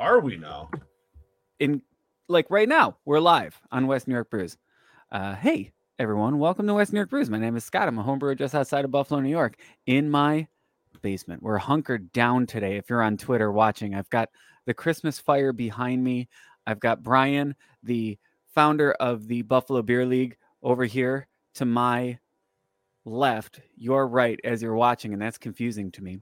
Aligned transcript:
Are 0.00 0.18
we 0.18 0.38
now? 0.38 0.70
In 1.58 1.82
like 2.26 2.46
right 2.48 2.66
now, 2.66 2.96
we're 3.04 3.20
live 3.20 3.60
on 3.70 3.86
West 3.86 4.08
New 4.08 4.14
York 4.14 4.30
Brews. 4.30 4.56
Uh, 5.12 5.34
hey 5.34 5.72
everyone, 5.98 6.38
welcome 6.38 6.66
to 6.66 6.72
West 6.72 6.94
New 6.94 7.00
York 7.00 7.10
Brews. 7.10 7.28
My 7.28 7.36
name 7.36 7.54
is 7.54 7.64
Scott. 7.64 7.86
I'm 7.86 7.98
a 7.98 8.02
homebrewer 8.02 8.34
just 8.34 8.54
outside 8.54 8.86
of 8.86 8.90
Buffalo, 8.90 9.20
New 9.20 9.28
York, 9.28 9.58
in 9.84 10.08
my 10.10 10.48
basement. 11.02 11.42
We're 11.42 11.58
hunkered 11.58 12.12
down 12.12 12.46
today. 12.46 12.78
If 12.78 12.88
you're 12.88 13.02
on 13.02 13.18
Twitter 13.18 13.52
watching, 13.52 13.94
I've 13.94 14.08
got 14.08 14.30
the 14.64 14.72
Christmas 14.72 15.18
fire 15.18 15.52
behind 15.52 16.02
me. 16.02 16.30
I've 16.66 16.80
got 16.80 17.02
Brian, 17.02 17.54
the 17.82 18.16
founder 18.54 18.92
of 18.92 19.28
the 19.28 19.42
Buffalo 19.42 19.82
Beer 19.82 20.06
League, 20.06 20.38
over 20.62 20.86
here 20.86 21.28
to 21.56 21.66
my 21.66 22.18
left, 23.04 23.60
your 23.76 24.08
right 24.08 24.40
as 24.44 24.62
you're 24.62 24.74
watching, 24.74 25.12
and 25.12 25.20
that's 25.20 25.36
confusing 25.36 25.92
to 25.92 26.02
me 26.02 26.20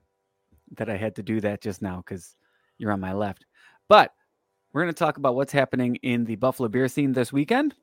that 0.77 0.91
I 0.91 0.97
had 0.97 1.15
to 1.15 1.23
do 1.23 1.41
that 1.43 1.61
just 1.61 1.81
now 1.81 1.99
because 1.99 2.35
you're 2.77 2.91
on 2.91 2.99
my 2.99 3.13
left. 3.13 3.45
But 3.89 4.13
we're 4.73 4.83
going 4.83 4.93
to 4.93 4.99
talk 4.99 5.17
about 5.17 5.35
what's 5.35 5.53
happening 5.53 5.97
in 5.97 6.27
the 6.27 6.37
Buffalo 6.37 6.69
beer 6.69 6.89
scene 6.89 7.15
this 7.15 7.33
weekend, 7.33 7.75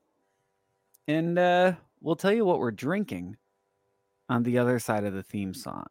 and 1.08 1.40
uh, 1.40 1.74
we'll 2.00 2.16
tell 2.16 2.32
you 2.32 2.46
what 2.46 2.60
we're 2.60 2.70
drinking 2.70 3.38
on 4.30 4.44
the 4.44 4.60
other 4.60 4.78
side 4.78 5.04
of 5.04 5.14
the 5.14 5.24
theme 5.24 5.54
song. 5.56 5.88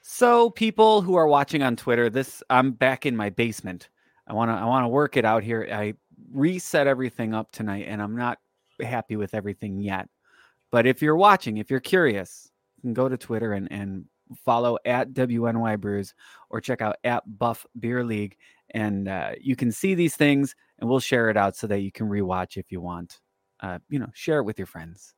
So, 0.00 0.48
people 0.48 1.02
who 1.02 1.16
are 1.16 1.26
watching 1.26 1.62
on 1.62 1.76
Twitter, 1.76 2.08
this 2.08 2.42
I'm 2.48 2.72
back 2.72 3.04
in 3.04 3.14
my 3.14 3.28
basement. 3.28 3.90
I 4.26 4.32
want 4.32 4.50
to 4.50 4.54
I 4.54 4.64
want 4.64 4.84
to 4.84 4.88
work 4.88 5.18
it 5.18 5.26
out 5.26 5.42
here. 5.42 5.68
I 5.70 5.94
reset 6.32 6.86
everything 6.86 7.34
up 7.34 7.50
tonight 7.52 7.86
and 7.88 8.00
I'm 8.02 8.16
not 8.16 8.38
happy 8.80 9.16
with 9.16 9.34
everything 9.34 9.80
yet. 9.80 10.08
But 10.70 10.86
if 10.86 11.00
you're 11.02 11.16
watching, 11.16 11.58
if 11.58 11.70
you're 11.70 11.80
curious, 11.80 12.50
you 12.76 12.82
can 12.82 12.94
go 12.94 13.08
to 13.08 13.16
Twitter 13.16 13.52
and 13.52 13.70
and 13.70 14.04
follow 14.44 14.76
at 14.84 15.12
WNY 15.12 15.80
Brews 15.80 16.12
or 16.50 16.60
check 16.60 16.82
out 16.82 16.96
at 17.04 17.22
Buff 17.38 17.64
Beer 17.78 18.02
League 18.02 18.36
and 18.70 19.08
uh, 19.08 19.30
you 19.40 19.54
can 19.54 19.70
see 19.70 19.94
these 19.94 20.16
things 20.16 20.54
and 20.78 20.90
we'll 20.90 21.00
share 21.00 21.30
it 21.30 21.36
out 21.36 21.56
so 21.56 21.66
that 21.68 21.80
you 21.80 21.92
can 21.92 22.08
rewatch 22.08 22.56
if 22.56 22.72
you 22.72 22.80
want. 22.80 23.20
Uh, 23.60 23.78
you 23.88 23.98
know, 23.98 24.10
share 24.12 24.38
it 24.40 24.44
with 24.44 24.58
your 24.58 24.66
friends. 24.66 25.14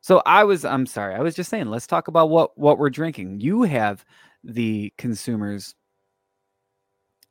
So 0.00 0.22
I 0.26 0.44
was 0.44 0.64
I'm 0.64 0.86
sorry. 0.86 1.14
I 1.14 1.20
was 1.20 1.34
just 1.34 1.48
saying 1.48 1.66
let's 1.66 1.86
talk 1.86 2.08
about 2.08 2.28
what 2.28 2.56
what 2.58 2.78
we're 2.78 2.90
drinking. 2.90 3.40
You 3.40 3.62
have 3.62 4.04
the 4.44 4.92
consumers 4.98 5.74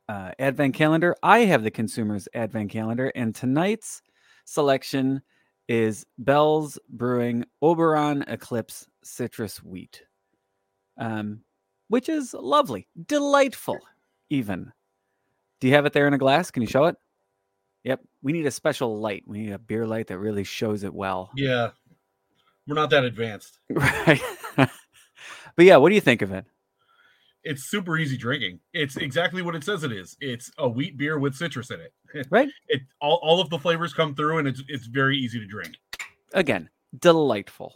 uh, 0.08 0.32
advent 0.38 0.74
calendar. 0.74 1.16
I 1.22 1.40
have 1.40 1.62
the 1.62 1.70
consumers 1.70 2.28
advent 2.34 2.70
calendar 2.70 3.12
and 3.14 3.34
tonight's 3.34 4.02
selection 4.44 5.22
is 5.68 6.04
Bell's 6.18 6.78
Brewing 6.88 7.44
Oberon 7.62 8.22
Eclipse 8.26 8.86
Citrus 9.02 9.62
Wheat. 9.62 10.02
Um 10.98 11.40
which 11.88 12.08
is 12.08 12.32
lovely, 12.32 12.88
delightful 13.06 13.78
even. 14.30 14.72
Do 15.60 15.68
you 15.68 15.74
have 15.74 15.84
it 15.84 15.92
there 15.92 16.06
in 16.06 16.14
a 16.14 16.18
glass? 16.18 16.50
Can 16.50 16.62
you 16.62 16.66
show 16.66 16.86
it? 16.86 16.96
Yep. 17.84 18.00
We 18.22 18.32
need 18.32 18.46
a 18.46 18.50
special 18.50 18.98
light. 18.98 19.24
We 19.26 19.40
need 19.40 19.52
a 19.52 19.58
beer 19.58 19.86
light 19.86 20.06
that 20.06 20.18
really 20.18 20.42
shows 20.42 20.84
it 20.84 20.94
well. 20.94 21.30
Yeah. 21.36 21.70
We're 22.66 22.76
not 22.76 22.90
that 22.90 23.04
advanced. 23.04 23.58
Right. 23.70 24.20
but 24.56 25.64
yeah, 25.66 25.76
what 25.76 25.90
do 25.90 25.94
you 25.94 26.00
think 26.00 26.22
of 26.22 26.32
it? 26.32 26.46
It's 27.44 27.64
super 27.64 27.98
easy 27.98 28.16
drinking. 28.16 28.60
It's 28.72 28.96
exactly 28.96 29.42
what 29.42 29.54
it 29.54 29.64
says 29.64 29.82
it 29.82 29.92
is. 29.92 30.16
It's 30.20 30.50
a 30.58 30.68
wheat 30.68 30.96
beer 30.96 31.18
with 31.18 31.34
citrus 31.34 31.70
in 31.70 31.80
it. 31.80 31.92
Right? 32.30 32.50
It 32.68 32.82
all, 33.00 33.18
all 33.22 33.40
of 33.40 33.48
the 33.48 33.58
flavors 33.58 33.94
come 33.94 34.14
through 34.14 34.36
and 34.36 34.46
it's 34.46 34.62
it's 34.68 34.86
very 34.86 35.16
easy 35.16 35.40
to 35.40 35.46
drink. 35.46 35.76
Again, 36.34 36.68
delightful. 36.98 37.74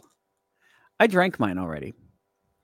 I 0.99 1.07
drank 1.07 1.39
mine 1.39 1.57
already, 1.57 1.95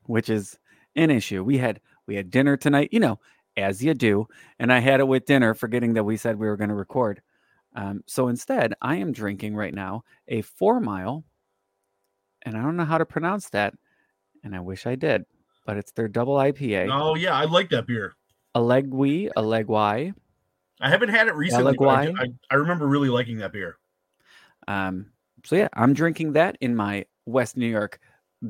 which 0.04 0.30
is 0.30 0.60
an 0.96 1.10
issue. 1.10 1.44
We 1.44 1.58
had 1.58 1.82
we 2.06 2.16
had 2.16 2.30
dinner 2.30 2.58
tonight, 2.58 2.90
you 2.92 3.00
know, 3.00 3.20
as 3.58 3.84
you 3.84 3.94
do, 3.94 4.28
and 4.60 4.72
I 4.72 4.80
had 4.80 5.00
it 5.00 5.08
with 5.08 5.26
dinner, 5.26 5.54
forgetting 5.54 5.94
that 5.94 6.04
we 6.04 6.18
said 6.18 6.38
we 6.38 6.48
were 6.48 6.58
going 6.58 6.70
to 6.70 6.76
record. 6.76 7.22
Um, 7.76 8.04
so 8.06 8.28
instead, 8.28 8.74
I 8.82 8.98
am 8.98 9.12
drinking 9.12 9.56
right 9.56 9.74
now 9.74 10.04
a 10.28 10.42
four 10.42 10.80
mile, 10.80 11.24
and 12.44 12.56
I 12.58 12.62
don't 12.62 12.78
know 12.78 12.86
how 12.86 12.98
to 12.98 13.06
pronounce 13.06 13.50
that, 13.50 13.74
and 14.44 14.56
I 14.56 14.60
wish 14.60 14.86
I 14.86 14.96
did, 14.96 15.26
but 15.66 15.78
it's 15.78 15.92
their 15.92 16.08
double 16.08 16.36
IPA, 16.36 16.90
Oh 16.92 17.16
yeah, 17.16 17.36
I 17.36 17.46
like 17.46 17.70
that 17.70 17.88
beer. 17.88 18.14
Alegui, 18.56 19.30
Alegui. 19.36 20.14
I 20.82 20.90
haven't 20.90 21.10
had 21.10 21.28
it 21.28 21.36
recently. 21.36 21.78
I, 21.88 22.08
I, 22.18 22.26
I 22.52 22.56
remember 22.56 22.88
really 22.88 23.10
liking 23.10 23.38
that 23.38 23.54
beer. 23.54 23.78
Um, 24.68 25.08
so 25.46 25.56
yeah, 25.56 25.70
I'm 25.74 25.94
drinking 25.94 26.34
that 26.34 26.58
in 26.62 26.76
my 26.76 27.06
West 27.26 27.58
New 27.58 27.68
York 27.68 28.00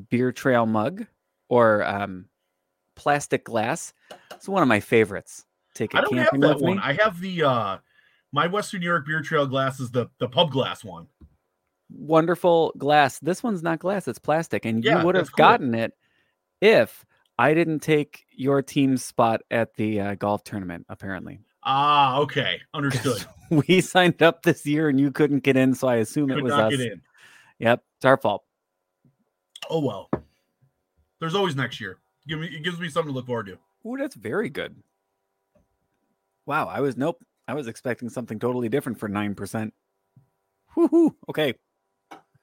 beer 0.09 0.31
trail 0.31 0.65
mug 0.65 1.05
or 1.49 1.83
um, 1.83 2.25
plastic 2.95 3.43
glass. 3.43 3.93
It's 4.31 4.49
one 4.49 4.61
of 4.61 4.67
my 4.67 4.79
favorites. 4.79 5.45
Take 5.73 5.93
it 5.93 5.97
I 5.97 6.01
don't 6.01 6.17
have 6.17 6.27
camping 6.29 6.41
that 6.41 6.59
one. 6.59 6.77
me. 6.77 6.81
I 6.83 6.93
have 6.93 7.19
the 7.19 7.43
uh 7.43 7.77
my 8.31 8.47
Western 8.47 8.81
New 8.81 8.87
York 8.87 9.05
beer 9.05 9.21
trail 9.21 9.45
glass 9.45 9.79
is 9.79 9.91
the 9.91 10.07
the 10.19 10.27
pub 10.27 10.51
glass 10.51 10.83
one. 10.83 11.07
Wonderful 11.89 12.73
glass. 12.77 13.19
This 13.19 13.43
one's 13.43 13.63
not 13.63 13.79
glass; 13.79 14.07
it's 14.07 14.19
plastic, 14.19 14.65
and 14.65 14.83
Yeah, 14.83 14.99
you 14.99 15.05
would 15.05 15.15
have 15.15 15.31
cool. 15.31 15.37
gotten 15.37 15.75
it 15.75 15.93
if 16.63 17.05
I 17.37 17.53
didn't 17.53 17.79
take 17.79 18.25
your 18.31 18.61
team's 18.61 19.03
spot 19.03 19.41
at 19.51 19.75
the 19.75 19.99
uh, 19.99 20.15
golf 20.15 20.43
tournament. 20.43 20.85
Apparently, 20.87 21.39
Ah, 21.63 22.19
okay, 22.19 22.61
understood. 22.73 23.23
we 23.67 23.81
signed 23.81 24.21
up 24.21 24.43
this 24.43 24.65
year, 24.65 24.89
and 24.89 24.99
you 24.99 25.11
couldn't 25.11 25.43
get 25.43 25.55
in, 25.57 25.75
so 25.75 25.87
I 25.87 25.95
assume 25.97 26.31
it 26.31 26.35
Could 26.35 26.43
was 26.43 26.51
not 26.51 26.65
us. 26.73 26.77
get 26.77 26.91
in. 26.91 27.01
Yep, 27.59 27.83
it's 27.97 28.05
our 28.05 28.17
fault. 28.17 28.43
Oh 29.69 29.79
well. 29.79 30.09
There's 31.19 31.35
always 31.35 31.55
next 31.55 31.79
year. 31.79 31.97
Give 32.27 32.39
me 32.39 32.47
it 32.47 32.63
gives 32.63 32.79
me 32.79 32.89
something 32.89 33.11
to 33.11 33.15
look 33.15 33.27
forward 33.27 33.47
to. 33.47 33.57
Ooh, 33.87 33.97
that's 33.97 34.15
very 34.15 34.49
good. 34.49 34.75
Wow, 36.45 36.67
I 36.67 36.81
was 36.81 36.97
nope. 36.97 37.23
I 37.47 37.53
was 37.53 37.67
expecting 37.67 38.09
something 38.09 38.39
totally 38.39 38.69
different 38.69 38.99
for 38.99 39.07
nine 39.09 39.35
percent. 39.35 39.73
Whoo 40.75 41.15
Okay. 41.29 41.53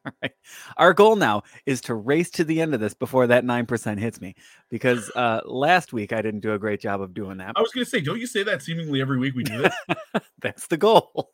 Right. 0.23 0.33
Our 0.77 0.95
goal 0.95 1.17
now 1.17 1.43
is 1.67 1.83
to 1.83 1.95
race 1.95 2.31
to 2.31 2.45
the 2.45 2.61
end 2.61 2.73
of 2.73 2.81
this 2.81 2.95
before 2.95 3.27
that 3.27 3.45
nine 3.45 3.67
percent 3.67 4.01
hits 4.01 4.21
me, 4.21 4.35
because 4.71 5.11
uh, 5.15 5.43
last 5.45 5.93
week 5.93 6.13
I 6.13 6.23
didn't 6.23 6.41
do 6.41 6.55
a 6.55 6.59
great 6.59 6.81
job 6.81 7.03
of 7.03 7.13
doing 7.13 7.37
that. 7.39 7.53
I 7.57 7.61
was 7.61 7.71
gonna 7.71 7.85
say, 7.85 8.01
don't 8.01 8.19
you 8.19 8.27
say 8.27 8.43
that 8.45 8.63
seemingly 8.63 9.01
every 9.03 9.19
week 9.19 9.35
we 9.35 9.45
do 9.45 9.59
this? 9.59 9.75
That's 10.41 10.67
the 10.69 10.79
goal. 10.79 11.33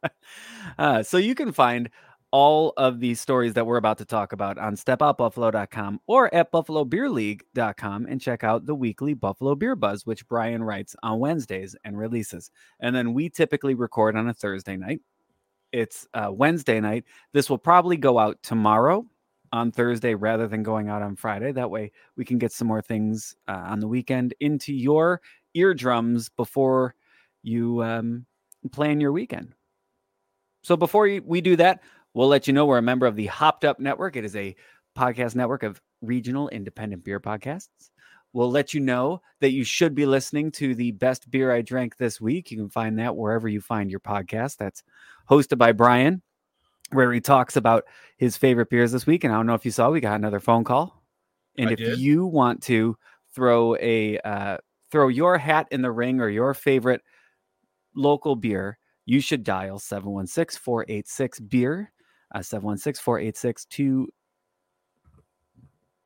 uh, 0.78 1.02
so 1.02 1.18
you 1.18 1.34
can 1.34 1.52
find 1.52 1.90
all 2.32 2.72
of 2.78 2.98
these 2.98 3.20
stories 3.20 3.52
that 3.54 3.66
we're 3.66 3.76
about 3.76 3.98
to 3.98 4.06
talk 4.06 4.32
about 4.32 4.56
on 4.56 4.74
stepoutbuffalo.com 4.74 6.00
or 6.06 6.34
at 6.34 6.50
buffalobeerleague.com 6.50 8.06
and 8.06 8.20
check 8.20 8.42
out 8.42 8.64
the 8.64 8.74
weekly 8.74 9.12
Buffalo 9.12 9.54
Beer 9.54 9.76
Buzz, 9.76 10.06
which 10.06 10.26
Brian 10.28 10.64
writes 10.64 10.96
on 11.02 11.20
Wednesdays 11.20 11.76
and 11.84 11.98
releases. 11.98 12.50
And 12.80 12.96
then 12.96 13.12
we 13.12 13.28
typically 13.28 13.74
record 13.74 14.16
on 14.16 14.28
a 14.28 14.34
Thursday 14.34 14.78
night. 14.78 15.00
It's 15.72 16.06
uh, 16.14 16.30
Wednesday 16.30 16.80
night. 16.80 17.04
This 17.32 17.48
will 17.48 17.58
probably 17.58 17.96
go 17.96 18.18
out 18.18 18.42
tomorrow 18.42 19.06
on 19.52 19.70
Thursday 19.70 20.14
rather 20.14 20.48
than 20.48 20.62
going 20.62 20.88
out 20.88 21.02
on 21.02 21.16
Friday. 21.16 21.52
That 21.52 21.70
way 21.70 21.92
we 22.16 22.24
can 22.24 22.38
get 22.38 22.52
some 22.52 22.68
more 22.68 22.82
things 22.82 23.36
uh, 23.48 23.64
on 23.66 23.80
the 23.80 23.88
weekend 23.88 24.34
into 24.40 24.72
your 24.72 25.20
eardrums 25.54 26.28
before 26.30 26.94
you 27.42 27.82
um, 27.82 28.24
plan 28.70 29.00
your 29.00 29.12
weekend. 29.12 29.54
So 30.62 30.76
before 30.76 31.20
we 31.24 31.40
do 31.40 31.56
that, 31.56 31.82
we'll 32.14 32.28
let 32.28 32.46
you 32.46 32.52
know 32.52 32.66
we're 32.66 32.78
a 32.78 32.82
member 32.82 33.06
of 33.06 33.16
the 33.16 33.26
Hopped 33.26 33.64
Up 33.64 33.80
Network. 33.80 34.16
It 34.16 34.24
is 34.24 34.36
a 34.36 34.54
podcast 34.96 35.34
network 35.34 35.62
of 35.62 35.80
regional 36.00 36.48
independent 36.50 37.04
beer 37.04 37.20
podcasts. 37.20 37.90
We'll 38.32 38.50
let 38.50 38.72
you 38.72 38.80
know 38.80 39.20
that 39.40 39.52
you 39.52 39.62
should 39.62 39.94
be 39.94 40.06
listening 40.06 40.50
to 40.52 40.74
the 40.74 40.92
best 40.92 41.30
beer 41.30 41.52
I 41.52 41.60
drank 41.60 41.96
this 41.96 42.20
week. 42.20 42.50
You 42.50 42.56
can 42.56 42.70
find 42.70 42.98
that 42.98 43.14
wherever 43.14 43.46
you 43.48 43.60
find 43.60 43.90
your 43.90 44.00
podcast. 44.00 44.56
That's 44.56 44.82
hosted 45.28 45.58
by 45.58 45.72
Brian, 45.72 46.22
where 46.92 47.12
he 47.12 47.20
talks 47.20 47.56
about 47.56 47.84
his 48.16 48.36
favorite 48.36 48.70
beers 48.70 48.92
this 48.92 49.06
week. 49.06 49.24
And 49.24 49.32
I 49.32 49.36
don't 49.36 49.46
know 49.46 49.54
if 49.54 49.64
you 49.64 49.70
saw, 49.70 49.90
we 49.90 50.00
got 50.00 50.16
another 50.16 50.40
phone 50.40 50.64
call. 50.64 51.02
And 51.58 51.68
I 51.68 51.72
if 51.72 51.78
did. 51.78 51.98
you 51.98 52.24
want 52.24 52.62
to 52.64 52.96
throw 53.34 53.76
a 53.76 54.18
uh, 54.18 54.56
throw 54.90 55.08
your 55.08 55.36
hat 55.36 55.68
in 55.70 55.82
the 55.82 55.90
ring 55.90 56.20
or 56.20 56.28
your 56.28 56.54
favorite 56.54 57.02
local 57.94 58.36
beer, 58.36 58.78
you 59.04 59.20
should 59.20 59.44
dial 59.44 59.78
716 59.78 60.58
486 60.58 61.40
beer, 61.40 61.92
uh, 62.34 62.42
716 62.42 63.02
486 63.02 63.64
2. 63.66 64.08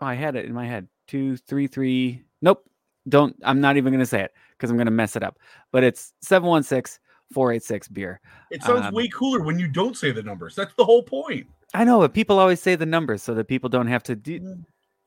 Oh, 0.01 0.07
I 0.07 0.15
had 0.15 0.37
it 0.37 0.47
in 0.47 0.53
my 0.53 0.67
head. 0.67 0.89
233. 1.07 2.23
Nope. 2.43 2.65
Don't. 3.09 3.37
I'm 3.45 3.61
not 3.61 3.77
even 3.77 3.93
going 3.93 4.01
to 4.01 4.07
say 4.07 4.23
it 4.23 4.33
because 4.53 4.71
I'm 4.71 4.77
going 4.77 4.87
to 4.87 4.91
mess 4.91 5.15
it 5.17 5.23
up. 5.23 5.39
But 5.73 5.85
it's 5.85 6.13
716 6.23 7.01
486 7.33 7.89
beer. 7.89 8.21
It 8.51 8.63
sounds 8.63 8.87
Um, 8.87 8.95
way 8.95 9.09
cooler 9.09 9.43
when 9.43 9.59
you 9.59 9.67
don't 9.69 9.97
say 9.97 10.11
the 10.13 10.23
numbers. 10.23 10.55
That's 10.55 10.75
the 10.75 10.85
whole 10.85 11.03
point. 11.03 11.47
I 11.75 11.85
know, 11.85 11.99
but 12.01 12.13
people 12.15 12.39
always 12.39 12.61
say 12.61 12.75
the 12.77 12.87
numbers 12.87 13.23
so 13.23 13.35
that 13.35 13.49
people 13.49 13.69
don't 13.69 13.89
have 13.89 14.03
to 14.05 14.15
do. 14.17 14.57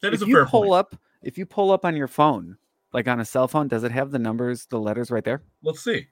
That 0.01 0.13
is 0.13 0.22
if 0.22 0.28
a 0.28 0.31
you 0.31 0.46
pull 0.46 0.63
point. 0.63 0.74
up, 0.74 0.96
if 1.24 1.38
you 1.38 1.46
pull 1.46 1.72
up 1.72 1.86
on 1.86 1.96
your 1.96 2.07
phone, 2.07 2.57
like 2.94 3.07
on 3.07 3.19
a 3.19 3.25
cell 3.25 3.48
phone, 3.48 3.68
does 3.68 3.84
it 3.84 3.92
have 3.92 4.12
the 4.12 4.19
numbers, 4.19 4.66
the 4.68 4.80
letters 4.80 5.12
right 5.12 5.24
there? 5.24 5.42
Let's 5.63 5.81
see. 5.81 6.07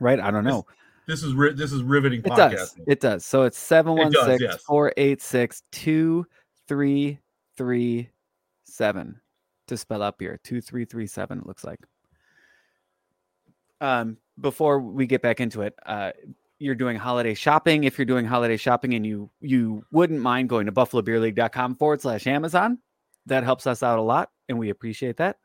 Right? 0.00 0.20
I 0.20 0.30
don't 0.30 0.44
know. 0.44 0.66
This 1.06 1.22
is 1.22 1.34
ri- 1.34 1.52
this 1.52 1.72
is 1.72 1.82
riveting 1.82 2.20
It 2.20 2.24
podcasting. 2.26 2.50
does. 2.52 2.76
It 2.86 3.00
does. 3.00 3.24
So 3.26 3.42
it's 3.42 3.58
716 3.58 4.38
yes. 4.40 4.62
486 4.62 5.62
2337 8.76 9.20
to 9.66 9.76
spell 9.76 10.02
out 10.02 10.18
beer. 10.18 10.38
2337 10.44 11.38
it 11.38 11.46
looks 11.46 11.64
like. 11.64 11.80
Um 13.80 14.18
before 14.40 14.80
we 14.80 15.06
get 15.06 15.22
back 15.22 15.40
into 15.40 15.62
it, 15.62 15.74
uh 15.86 16.12
you're 16.58 16.74
doing 16.74 16.96
holiday 16.96 17.34
shopping. 17.34 17.84
If 17.84 17.98
you're 17.98 18.04
doing 18.06 18.24
holiday 18.24 18.56
shopping 18.56 18.94
and 18.94 19.06
you 19.06 19.30
you 19.40 19.84
wouldn't 19.90 20.20
mind 20.20 20.48
going 20.48 20.66
to 20.66 20.72
buffalobeerleague.com 20.72 21.76
forward 21.76 22.00
slash 22.00 22.26
Amazon, 22.26 22.78
that 23.26 23.44
helps 23.44 23.66
us 23.66 23.82
out 23.82 23.98
a 23.98 24.02
lot 24.02 24.30
and 24.48 24.58
we 24.58 24.70
appreciate 24.70 25.16
that. 25.18 25.36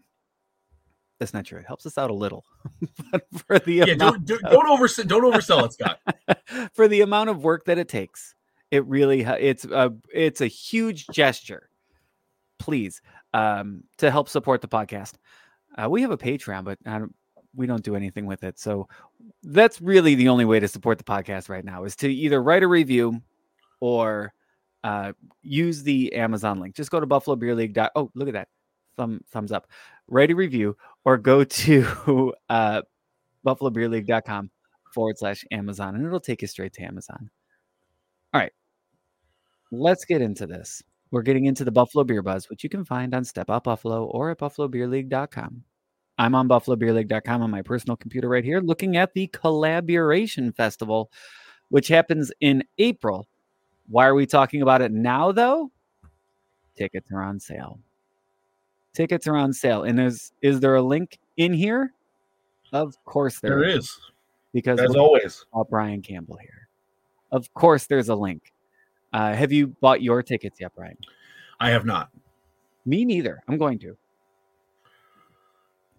That's 1.20 1.34
not 1.34 1.46
true. 1.46 1.60
It 1.60 1.66
helps 1.66 1.86
us 1.86 1.98
out 1.98 2.10
a 2.10 2.14
little. 2.14 2.46
but 3.12 3.26
for 3.46 3.60
the 3.60 3.74
Yeah, 3.74 3.94
don't, 3.96 4.26
don't, 4.26 4.42
don't 4.42 4.68
oversell 4.68 5.08
don't 5.08 5.24
oversell 5.24 5.66
it, 5.66 5.74
Scott. 5.74 6.00
for 6.74 6.88
the 6.88 7.02
amount 7.02 7.30
of 7.30 7.44
work 7.44 7.66
that 7.66 7.78
it 7.78 7.90
takes. 7.90 8.36
It 8.72 8.86
really 8.86 9.22
it's 9.22 9.66
a 9.66 9.94
it's 10.14 10.42
a 10.42 10.48
huge 10.48 11.08
gesture. 11.08 11.70
Please, 12.60 13.02
um, 13.34 13.84
to 13.98 14.12
help 14.12 14.30
support 14.30 14.62
the 14.62 14.68
podcast. 14.68 15.14
Uh, 15.78 15.90
we 15.90 16.02
have 16.02 16.12
a 16.12 16.18
Patreon, 16.18 16.64
but 16.64 16.82
don't, 16.84 17.14
we 17.56 17.68
don't 17.68 17.84
do 17.84 17.96
anything 17.96 18.26
with 18.26 18.44
it. 18.44 18.60
So 18.60 18.88
that's 19.44 19.82
really 19.82 20.16
the 20.16 20.30
only 20.30 20.46
way 20.46 20.60
to 20.60 20.68
support 20.68 20.98
the 20.98 21.04
podcast 21.04 21.50
right 21.50 21.64
now 21.64 21.84
is 21.84 21.96
to 21.98 22.12
either 22.12 22.42
write 22.42 22.64
a 22.64 22.68
review 22.68 23.22
or 23.80 24.34
uh, 24.84 25.14
use 25.42 25.84
the 25.84 26.14
Amazon 26.14 26.60
link. 26.60 26.76
Just 26.76 26.92
go 26.92 27.00
to 27.00 27.06
Buffalo 27.06 27.36
Beer 27.36 27.56
League. 27.56 27.78
Oh, 27.96 28.12
look 28.16 28.28
at 28.28 28.34
that 28.34 28.48
thumb 28.96 29.22
thumbs 29.32 29.52
up. 29.52 29.68
Write 30.08 30.32
a 30.32 30.36
review 30.36 30.76
or 31.06 31.18
go 31.18 31.44
to 31.44 32.34
uh, 32.50 32.82
buffalobeerleague.com 33.46 34.52
forward 34.94 35.18
slash 35.18 35.46
Amazon, 35.52 35.96
and 35.96 36.06
it'll 36.06 36.20
take 36.20 36.42
you 36.42 36.48
straight 36.48 36.74
to 36.74 36.84
Amazon. 36.84 37.30
All 38.34 38.42
right, 38.42 38.52
let's 39.72 40.06
get 40.06 40.22
into 40.22 40.48
this. 40.48 40.84
We're 41.12 41.24
getting 41.24 41.46
into 41.46 41.64
the 41.64 41.72
Buffalo 41.72 42.04
Beer 42.04 42.22
Buzz, 42.22 42.50
which 42.50 42.64
you 42.64 42.70
can 42.70 42.86
find 42.86 43.16
on 43.16 43.24
Step 43.26 43.50
Out 43.50 43.64
Buffalo 43.64 44.06
or 44.06 44.30
at 44.30 44.38
buffalobeerleague.com. 44.38 45.64
I'm 46.20 46.36
on 46.36 46.48
buffalobeerleague.com 46.48 47.42
on 47.42 47.50
my 47.50 47.62
personal 47.62 47.96
computer 47.96 48.30
right 48.30 48.44
here, 48.44 48.60
looking 48.60 48.98
at 48.98 49.14
the 49.14 49.28
Collaboration 49.28 50.52
Festival, 50.52 51.10
which 51.70 51.88
happens 51.88 52.32
in 52.42 52.64
April. 52.78 53.28
Why 53.88 54.06
are 54.06 54.14
we 54.14 54.26
talking 54.26 54.62
about 54.62 54.82
it 54.82 54.92
now, 54.92 55.32
though? 55.32 55.72
Tickets 56.76 57.10
are 57.12 57.24
on 57.24 57.40
sale. 57.40 57.80
Tickets 58.94 59.28
are 59.28 59.36
on 59.36 59.54
sale, 59.54 59.84
and 59.84 59.98
there's 59.98 60.34
is 60.42 60.60
there 60.60 60.76
a 60.76 60.82
link 60.82 61.20
in 61.38 61.54
here? 61.54 61.94
Of 62.72 63.04
course 63.06 63.40
there, 63.40 63.60
There 63.60 63.64
is, 63.64 63.98
because 64.54 64.80
as 64.80 64.96
always. 64.96 65.46
Brian 65.70 66.02
Campbell 66.02 66.38
here. 66.38 66.68
Of 67.32 67.52
course, 67.54 67.88
there's 67.88 68.10
a 68.10 68.16
link. 68.16 68.52
Uh, 69.14 69.34
have 69.34 69.52
you 69.52 69.68
bought 69.68 70.02
your 70.02 70.22
tickets 70.24 70.60
yet, 70.60 70.72
Brian? 70.76 70.98
I 71.60 71.70
have 71.72 71.86
not. 71.86 72.10
Me 72.86 73.06
neither. 73.06 73.42
I'm 73.48 73.58
going 73.58 73.80
to. 73.80 73.98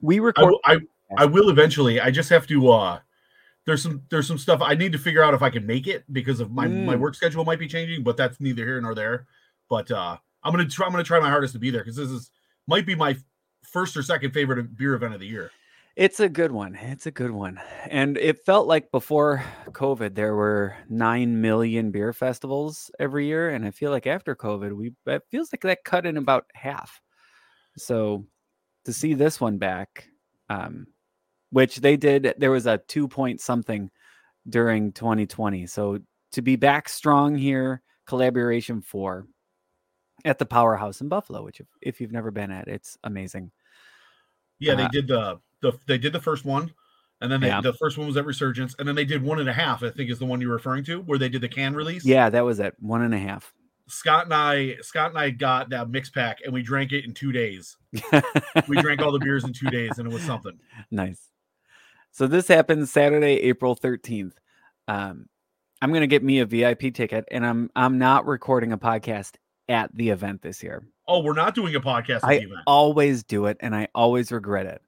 We 0.01 0.17
I, 0.17 0.23
record. 0.23 0.41
w- 0.43 0.61
I, 0.65 0.79
I 1.19 1.25
will 1.27 1.51
eventually. 1.51 2.01
I 2.01 2.11
just 2.11 2.31
have 2.31 2.47
to. 2.49 2.71
uh 2.71 3.01
There's 3.67 3.83
some 3.83 4.03
there's 4.11 4.27
some 4.27 4.39
stuff 4.39 4.61
I 4.63 4.75
need 4.75 4.93
to 4.93 4.99
figure 4.99 5.23
out 5.23 5.35
if 5.35 5.43
I 5.43 5.51
can 5.51 5.67
make 5.67 5.87
it 5.87 6.05
because 6.13 6.41
of 6.41 6.51
my 6.51 6.67
my 6.69 6.95
Mm. 6.97 7.01
work 7.01 7.15
schedule 7.15 7.45
might 7.45 7.59
be 7.59 7.69
changing, 7.69 8.03
but 8.03 8.17
that's 8.17 8.41
neither 8.41 8.65
here 8.65 8.81
nor 8.81 8.95
there. 8.95 9.27
But 9.69 9.91
uh 9.91 10.17
I'm 10.43 10.53
gonna 10.53 10.67
try. 10.69 10.87
I'm 10.87 10.93
gonna 10.93 11.05
try 11.05 11.21
my 11.21 11.29
hardest 11.29 11.53
to 11.55 11.59
be 11.59 11.71
there 11.71 11.83
because 11.83 11.97
this 11.97 12.09
is 12.11 12.31
might 12.67 12.87
be 12.87 12.95
my 12.95 13.17
first 13.71 13.97
or 13.97 14.03
second 14.03 14.33
favorite 14.33 14.75
beer 14.77 14.95
event 14.95 15.13
of 15.15 15.21
the 15.21 15.27
year. 15.27 15.51
It's 16.01 16.19
a 16.19 16.31
good 16.31 16.51
one. 16.51 16.77
It's 16.77 17.05
a 17.05 17.11
good 17.11 17.31
one. 17.31 17.61
And 17.87 18.17
it 18.17 18.43
felt 18.47 18.67
like 18.67 18.91
before 18.91 19.45
COVID, 19.67 20.15
there 20.15 20.35
were 20.35 20.75
9 20.89 21.43
million 21.43 21.91
beer 21.91 22.15
festivals 22.15 22.91
every 22.99 23.27
year. 23.27 23.51
And 23.51 23.67
I 23.67 23.71
feel 23.71 23.91
like 23.91 24.07
after 24.07 24.35
COVID, 24.35 24.73
we 24.73 24.93
it 25.05 25.23
feels 25.31 25.53
like 25.53 25.61
that 25.61 25.85
cut 25.85 26.07
in 26.07 26.17
about 26.17 26.47
half. 26.55 27.03
So 27.77 28.25
to 28.87 28.95
see 28.95 29.13
this 29.13 29.43
one 29.43 29.59
back, 29.59 30.09
um, 30.49 30.87
which 31.51 31.77
they 31.77 31.99
did, 31.99 32.33
there 32.39 32.51
was 32.51 32.65
a 32.65 32.79
two 32.89 33.07
point 33.07 33.43
something 33.43 33.91
during 34.49 34.93
2020. 34.93 35.67
So 35.67 35.99
to 36.33 36.41
be 36.41 36.57
back 36.57 36.89
strong 36.89 37.35
here, 37.35 37.83
collaboration 38.07 38.81
four 38.81 39.27
at 40.25 40.39
the 40.39 40.47
powerhouse 40.47 41.03
in 41.03 41.11
Buffalo, 41.11 41.45
which 41.45 41.61
if, 41.61 41.67
if 41.83 42.01
you've 42.01 42.11
never 42.11 42.31
been 42.31 42.51
at, 42.51 42.69
it's 42.69 42.97
amazing. 43.05 43.53
Yeah, 44.59 44.77
they 44.77 44.85
Uh, 44.85 44.89
did 44.89 45.07
the 45.07 45.41
the 45.63 45.73
they 45.87 45.99
did 45.99 46.13
the 46.13 46.21
first 46.21 46.45
one, 46.45 46.73
and 47.21 47.31
then 47.31 47.41
they, 47.41 47.49
Yeah. 47.49 47.61
the 47.61 47.73
first 47.75 47.99
one 47.99 48.07
was 48.07 48.17
at 48.17 48.25
Resurgence, 48.25 48.75
and 48.79 48.87
then 48.89 48.95
they 48.95 49.05
did 49.05 49.23
one 49.23 49.39
and 49.41 49.49
a 49.49 49.53
half. 49.53 49.83
I 49.83 49.91
think 49.91 50.11
is 50.11 50.19
the 50.19 50.27
one 50.27 50.41
you're 50.41 50.53
referring 50.53 50.85
to, 50.85 51.01
where 51.03 51.19
they 51.19 51.29
did 51.29 51.41
the 51.43 51.49
can 51.49 51.75
release. 51.75 52.05
Yeah, 52.05 52.31
that 52.31 52.45
was 52.45 52.61
at 52.61 52.75
One 52.81 53.03
and 53.03 53.15
a 53.15 53.19
half. 53.19 53.53
Scott 53.89 54.27
and 54.27 54.35
I, 54.35 54.77
Scott 54.83 55.11
and 55.11 55.19
I 55.19 55.31
got 55.31 55.71
that 55.71 55.91
mix 55.91 56.11
pack, 56.11 56.39
and 56.45 56.53
we 56.55 56.63
drank 56.63 56.93
it 56.93 57.05
in 57.05 57.13
two 57.15 57.33
days. 57.33 57.77
We 58.69 58.81
drank 58.81 59.01
all 59.03 59.11
the 59.13 59.19
beers 59.19 59.43
in 59.45 59.53
two 59.53 59.69
days, 59.71 59.99
and 59.99 60.07
it 60.11 60.15
was 60.15 60.23
something. 60.23 60.59
nice. 60.91 61.21
So 62.13 62.27
this 62.27 62.47
happens 62.49 62.91
Saturday, 62.91 63.35
April 63.43 63.77
13th. 63.77 64.33
Um, 64.89 65.27
I'm 65.83 65.93
gonna 65.93 66.07
get 66.09 66.23
me 66.25 66.41
a 66.41 66.47
VIP 66.47 66.93
ticket, 66.95 67.25
and 67.31 67.45
I'm 67.47 67.71
I'm 67.77 67.99
not 67.99 68.27
recording 68.27 68.73
a 68.73 68.79
podcast 68.79 69.35
at 69.69 69.95
the 69.95 70.11
event 70.11 70.43
this 70.43 70.63
year. 70.63 70.85
Oh, 71.09 71.21
we're 71.23 71.33
not 71.35 71.55
doing 71.55 71.75
a 71.75 71.81
podcast 71.81 72.17
at 72.17 72.25
I 72.25 72.39
the 72.39 72.45
event. 72.45 72.61
always 72.67 73.23
do 73.25 73.47
it, 73.47 73.57
and 73.61 73.75
I 73.75 73.89
always 73.95 74.31
regret 74.33 74.67
it. 74.67 74.83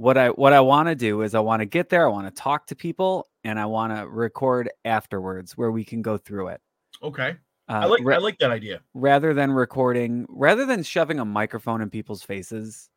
What 0.00 0.16
I 0.16 0.28
what 0.28 0.54
I 0.54 0.60
want 0.60 0.88
to 0.88 0.94
do 0.94 1.20
is 1.20 1.34
I 1.34 1.40
want 1.40 1.60
to 1.60 1.66
get 1.66 1.90
there, 1.90 2.06
I 2.06 2.10
want 2.10 2.26
to 2.26 2.30
talk 2.42 2.66
to 2.68 2.74
people, 2.74 3.28
and 3.44 3.60
I 3.60 3.66
want 3.66 3.94
to 3.94 4.08
record 4.08 4.70
afterwards 4.86 5.58
where 5.58 5.70
we 5.70 5.84
can 5.84 6.00
go 6.00 6.16
through 6.16 6.48
it. 6.48 6.62
Okay, 7.02 7.36
Uh, 7.68 7.72
I 7.72 7.84
like 7.84 8.00
ra- 8.02 8.14
I 8.14 8.18
like 8.18 8.38
that 8.38 8.50
idea. 8.50 8.80
rather 8.94 9.34
than 9.34 9.52
recording, 9.52 10.24
rather 10.30 10.64
than 10.64 10.82
shoving 10.82 11.20
a 11.20 11.24
microphone 11.26 11.82
in 11.82 11.90
people's 11.90 12.22
faces, 12.22 12.88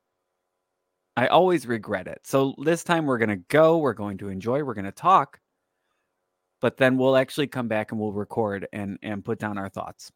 I 1.17 1.27
always 1.27 1.67
regret 1.67 2.07
it. 2.07 2.21
So 2.23 2.55
this 2.63 2.85
time 2.85 3.05
we're 3.05 3.17
going 3.17 3.37
to 3.37 3.43
go, 3.49 3.79
we're 3.79 3.93
going 3.93 4.17
to 4.19 4.29
enjoy, 4.29 4.63
we're 4.63 4.73
going 4.73 4.85
to 4.85 4.91
talk, 4.93 5.41
but 6.61 6.77
then 6.77 6.97
we'll 6.97 7.17
actually 7.17 7.47
come 7.47 7.67
back 7.67 7.91
and 7.91 7.99
we'll 7.99 8.13
record 8.13 8.65
and 8.71 8.97
and 9.01 9.25
put 9.25 9.39
down 9.39 9.57
our 9.57 9.67
thoughts, 9.67 10.09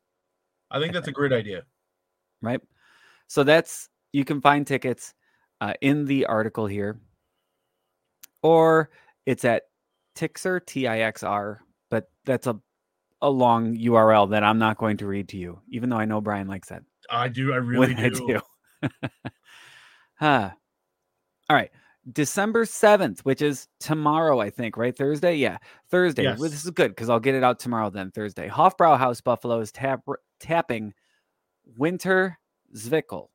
I 0.72 0.80
think 0.80 0.94
that's 0.94 1.10
a 1.10 1.12
great 1.12 1.34
idea. 1.34 1.64
right? 2.42 2.62
So 3.28 3.44
that's 3.44 3.90
you 4.14 4.24
can 4.24 4.40
find 4.40 4.66
tickets 4.66 5.14
uh, 5.62 5.74
in 5.82 6.06
the 6.06 6.26
article 6.26 6.66
here, 6.68 7.00
or 8.42 8.90
it's 9.26 9.46
at 9.46 9.64
Tixr 10.16 10.66
T 10.66 10.88
I 10.88 11.00
X 11.00 11.24
R, 11.24 11.62
but 11.90 12.10
that's 12.26 12.48
a 12.48 12.60
a 13.22 13.30
long 13.30 13.76
URL 13.76 14.30
that 14.32 14.44
I'm 14.44 14.60
not 14.60 14.78
going 14.78 14.98
to 14.98 15.08
read 15.08 15.30
to 15.30 15.38
you, 15.38 15.60
even 15.70 15.90
though 15.90 15.98
I 15.98 16.06
know 16.06 16.22
Brian 16.22 16.48
likes 16.48 16.70
that. 16.70 16.84
I 17.10 17.28
do. 17.30 17.54
I 17.54 17.56
really 17.58 17.94
do. 17.94 18.04
I 18.04 18.90
do. 18.90 18.90
huh. 20.20 20.52
All 21.50 21.56
right. 21.56 21.72
December 22.12 22.66
7th, 22.66 23.20
which 23.22 23.42
is 23.42 23.68
tomorrow, 23.80 24.40
I 24.40 24.50
think, 24.50 24.78
right? 24.78 24.96
Thursday? 24.96 25.36
Yeah. 25.36 25.58
Thursday. 25.90 26.26
Well, 26.26 26.50
this 26.50 26.64
is 26.64 26.72
good 26.72 26.92
because 26.92 27.10
I'll 27.10 27.20
get 27.20 27.36
it 27.36 27.44
out 27.44 27.60
tomorrow 27.60 27.90
then, 27.90 28.12
Thursday. 28.12 28.48
Hofbrau 28.48 28.98
House 28.98 29.20
Buffalo 29.20 29.60
is 29.60 29.72
tap, 29.72 30.02
tapping 30.40 30.94
Winter 31.76 32.38
Zwickel, 32.74 33.28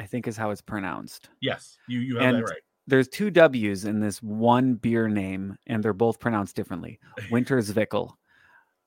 I 0.00 0.06
think 0.06 0.26
is 0.26 0.36
how 0.36 0.50
it's 0.50 0.62
pronounced. 0.62 1.28
Yes, 1.42 1.76
you 1.86 2.00
you 2.00 2.16
have 2.16 2.24
And- 2.24 2.38
that 2.38 2.44
right. 2.50 2.60
There's 2.86 3.06
two 3.06 3.30
W's 3.30 3.84
in 3.84 4.00
this 4.00 4.20
one 4.20 4.74
beer 4.74 5.06
name, 5.08 5.56
and 5.66 5.80
they're 5.82 5.92
both 5.92 6.18
pronounced 6.18 6.56
differently. 6.56 6.98
Winter 7.30 7.58
Zwickel. 7.58 8.14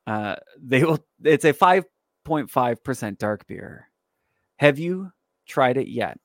Uh, 0.06 0.36
they 0.62 0.84
will. 0.84 1.06
It's 1.24 1.46
a 1.46 1.54
5.5% 2.26 3.18
dark 3.18 3.48
beer. 3.48 3.88
Have 4.58 4.78
you 4.80 5.12
tried 5.48 5.78
it 5.78 5.88
yet? 5.88 6.18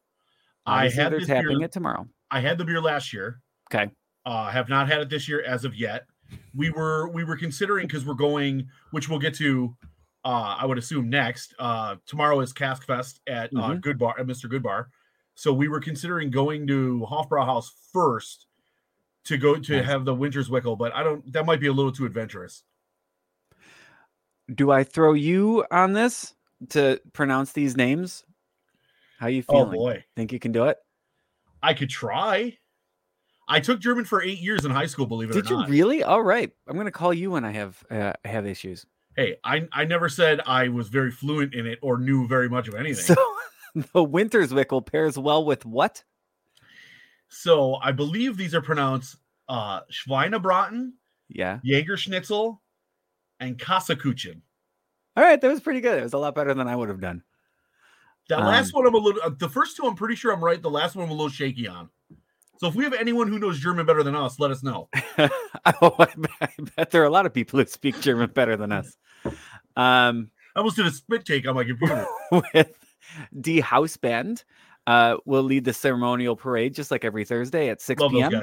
I 0.67 0.87
Obviously, 0.87 1.03
had 1.03 1.13
they're 1.13 1.21
tapping 1.21 1.59
beer- 1.59 1.65
it 1.67 1.73
tomorrow. 1.73 2.09
I 2.31 2.41
had 2.41 2.59
the 2.59 2.65
beer 2.65 2.81
last 2.81 3.13
year. 3.13 3.41
Okay. 3.73 3.91
Uh, 4.27 4.51
have 4.51 4.69
not 4.69 4.89
had 4.89 5.01
it 5.01 5.09
this 5.11 5.29
year 5.29 5.43
as 5.43 5.65
of 5.65 5.77
yet. 5.77 6.05
We 6.55 6.71
were 6.71 7.09
we 7.09 7.23
were 7.23 7.37
considering 7.37 7.87
because 7.87 8.05
we're 8.05 8.15
going, 8.15 8.67
which 8.91 9.09
we'll 9.09 9.19
get 9.21 9.35
to. 9.35 9.77
Uh, 10.25 10.57
I 10.59 10.67
would 10.67 10.79
assume 10.79 11.09
next. 11.09 11.55
Uh, 11.59 11.97
tomorrow 12.07 12.41
is 12.41 12.53
Cask 12.53 12.85
Fest 12.87 13.21
at 13.27 13.51
uh, 13.55 13.71
Mhm. 13.71 13.81
Good 13.81 13.99
Bar 13.99 14.17
at 14.19 14.27
Mr. 14.27 14.51
Goodbar. 14.51 14.87
So 15.35 15.53
we 15.53 15.69
were 15.69 15.81
considering 15.81 16.31
going 16.31 16.67
to 16.67 17.07
Hofbrauhaus 17.09 17.71
first 17.93 18.47
to 19.25 19.37
go 19.39 19.55
to 19.55 19.77
Nice. 19.77 19.85
have 19.87 20.05
the 20.05 20.15
Winter 20.15 20.41
Zwickel, 20.41 20.77
but 20.77 20.93
I 20.95 21.03
don't. 21.03 21.33
That 21.33 21.47
might 21.47 21.61
be 21.61 21.69
a 21.69 21.73
little 21.73 21.93
too 21.93 22.05
adventurous. 22.07 22.65
Do 24.55 24.71
I 24.71 24.83
throw 24.85 25.13
you 25.13 25.65
on 25.71 25.93
this 25.93 26.35
to 26.71 27.01
pronounce 27.13 27.53
these 27.53 27.77
names? 27.77 28.25
How 29.19 29.27
you 29.29 29.43
feeling? 29.43 29.63
Oh 29.69 29.71
feeling? 29.71 29.79
boy, 29.97 30.05
Think 30.17 30.33
you 30.33 30.39
can 30.41 30.53
do 30.53 30.65
it? 30.65 30.79
I 31.63 31.75
could 31.75 31.91
try. 31.91 32.57
I 33.47 33.61
took 33.61 33.81
German 33.81 34.05
for 34.05 34.23
eight 34.23 34.39
years 34.41 34.65
in 34.65 34.71
high 34.71 34.87
school. 34.87 35.07
Believe 35.07 35.31
it 35.31 35.35
Did 35.35 35.47
or 35.47 35.51
you 35.51 35.57
not. 35.61 35.69
really? 35.71 36.03
All 36.03 36.23
right. 36.23 36.51
I'm 36.67 36.75
going 36.75 36.87
to 36.87 36.91
call 36.91 37.13
you 37.15 37.31
when 37.31 37.45
I 37.45 37.51
have 37.53 37.83
uh, 37.91 38.13
have 38.25 38.47
issues. 38.47 38.85
Hey, 39.19 39.37
I 39.43 39.67
I 39.73 39.85
never 39.85 40.09
said 40.09 40.41
I 40.47 40.69
was 40.69 40.89
very 40.89 41.11
fluent 41.11 41.53
in 41.53 41.67
it 41.67 41.81
or 41.83 41.99
knew 41.99 42.27
very 42.29 42.49
much 42.49 42.69
of 42.69 42.75
anything. 42.75 43.17
So 43.17 43.35
the 43.75 44.07
Winterswickel 44.07 44.87
pairs 44.87 45.19
well 45.19 45.45
with 45.45 45.67
what? 45.67 46.05
So 47.29 47.75
I 47.75 47.93
believe 47.93 48.37
these 48.37 48.55
are 48.55 48.63
pronounced 48.63 49.17
uh 49.49 49.81
Schweinebraten, 49.91 50.93
Yeah. 51.29 51.59
Jaeger 51.63 51.97
Schnitzel, 51.97 52.63
and 53.41 53.59
Kasakuchen. 53.59 54.41
All 55.17 55.25
right, 55.25 55.41
that 55.41 55.49
was 55.49 55.61
pretty 55.61 55.81
good. 55.81 55.99
It 55.99 56.05
was 56.05 56.13
a 56.13 56.19
lot 56.19 56.37
better 56.37 56.55
than 56.55 56.69
I 56.69 56.77
would 56.77 56.89
have 56.89 57.01
done. 57.01 57.25
That 58.29 58.41
last 58.41 58.73
one 58.73 58.87
I'm 58.87 58.95
a 58.95 58.99
little 58.99 59.21
uh, 59.23 59.31
the 59.37 59.49
first 59.49 59.77
two 59.77 59.85
I'm 59.87 59.97
pretty 59.97 60.15
sure 60.15 60.33
I'm 60.33 60.45
right. 60.45 60.63
The 60.63 60.71
last 60.71 60.95
one 60.95 61.05
I'm 61.05 61.11
a 61.11 61.15
little 61.15 61.29
shaky 61.29 61.67
on. 61.67 61.91
So 62.59 62.67
if 62.67 62.75
we 62.75 62.83
have 62.85 62.93
anyone 62.93 63.29
who 63.29 63.39
knows 63.39 63.61
German 63.61 63.87
better 63.87 64.03
than 64.03 64.17
us, 64.17 64.41
let 64.41 64.51
us 64.51 64.65
know. 64.65 64.89
oh, 65.19 65.95
I 65.99 66.09
bet, 66.17 66.31
I 66.41 66.49
bet 66.77 66.91
there 66.91 67.03
are 67.03 67.07
a 67.07 67.11
lot 67.11 67.25
of 67.25 67.33
people 67.33 67.59
who 67.59 67.67
speak 67.67 68.01
German 68.01 68.31
better 68.31 68.57
than 68.57 68.73
us. 68.73 68.97
Um, 69.77 70.31
I 70.57 70.61
almost 70.61 70.77
did 70.77 70.87
a 70.87 70.91
spit 70.91 71.25
take 71.25 71.47
on 71.47 71.55
my 71.55 71.65
computer. 71.65 72.07
with 72.33 72.73
the 73.33 73.61
house 73.61 73.97
band, 73.97 74.45
uh, 74.87 75.19
will 75.25 75.43
lead 75.43 75.65
the 75.65 75.73
ceremonial 75.73 76.35
parade 76.35 76.75
just 76.75 76.91
like 76.91 77.05
every 77.05 77.25
Thursday 77.25 77.69
at 77.69 77.81
6 77.81 78.01
Love 78.01 78.11
p.m. 78.11 78.43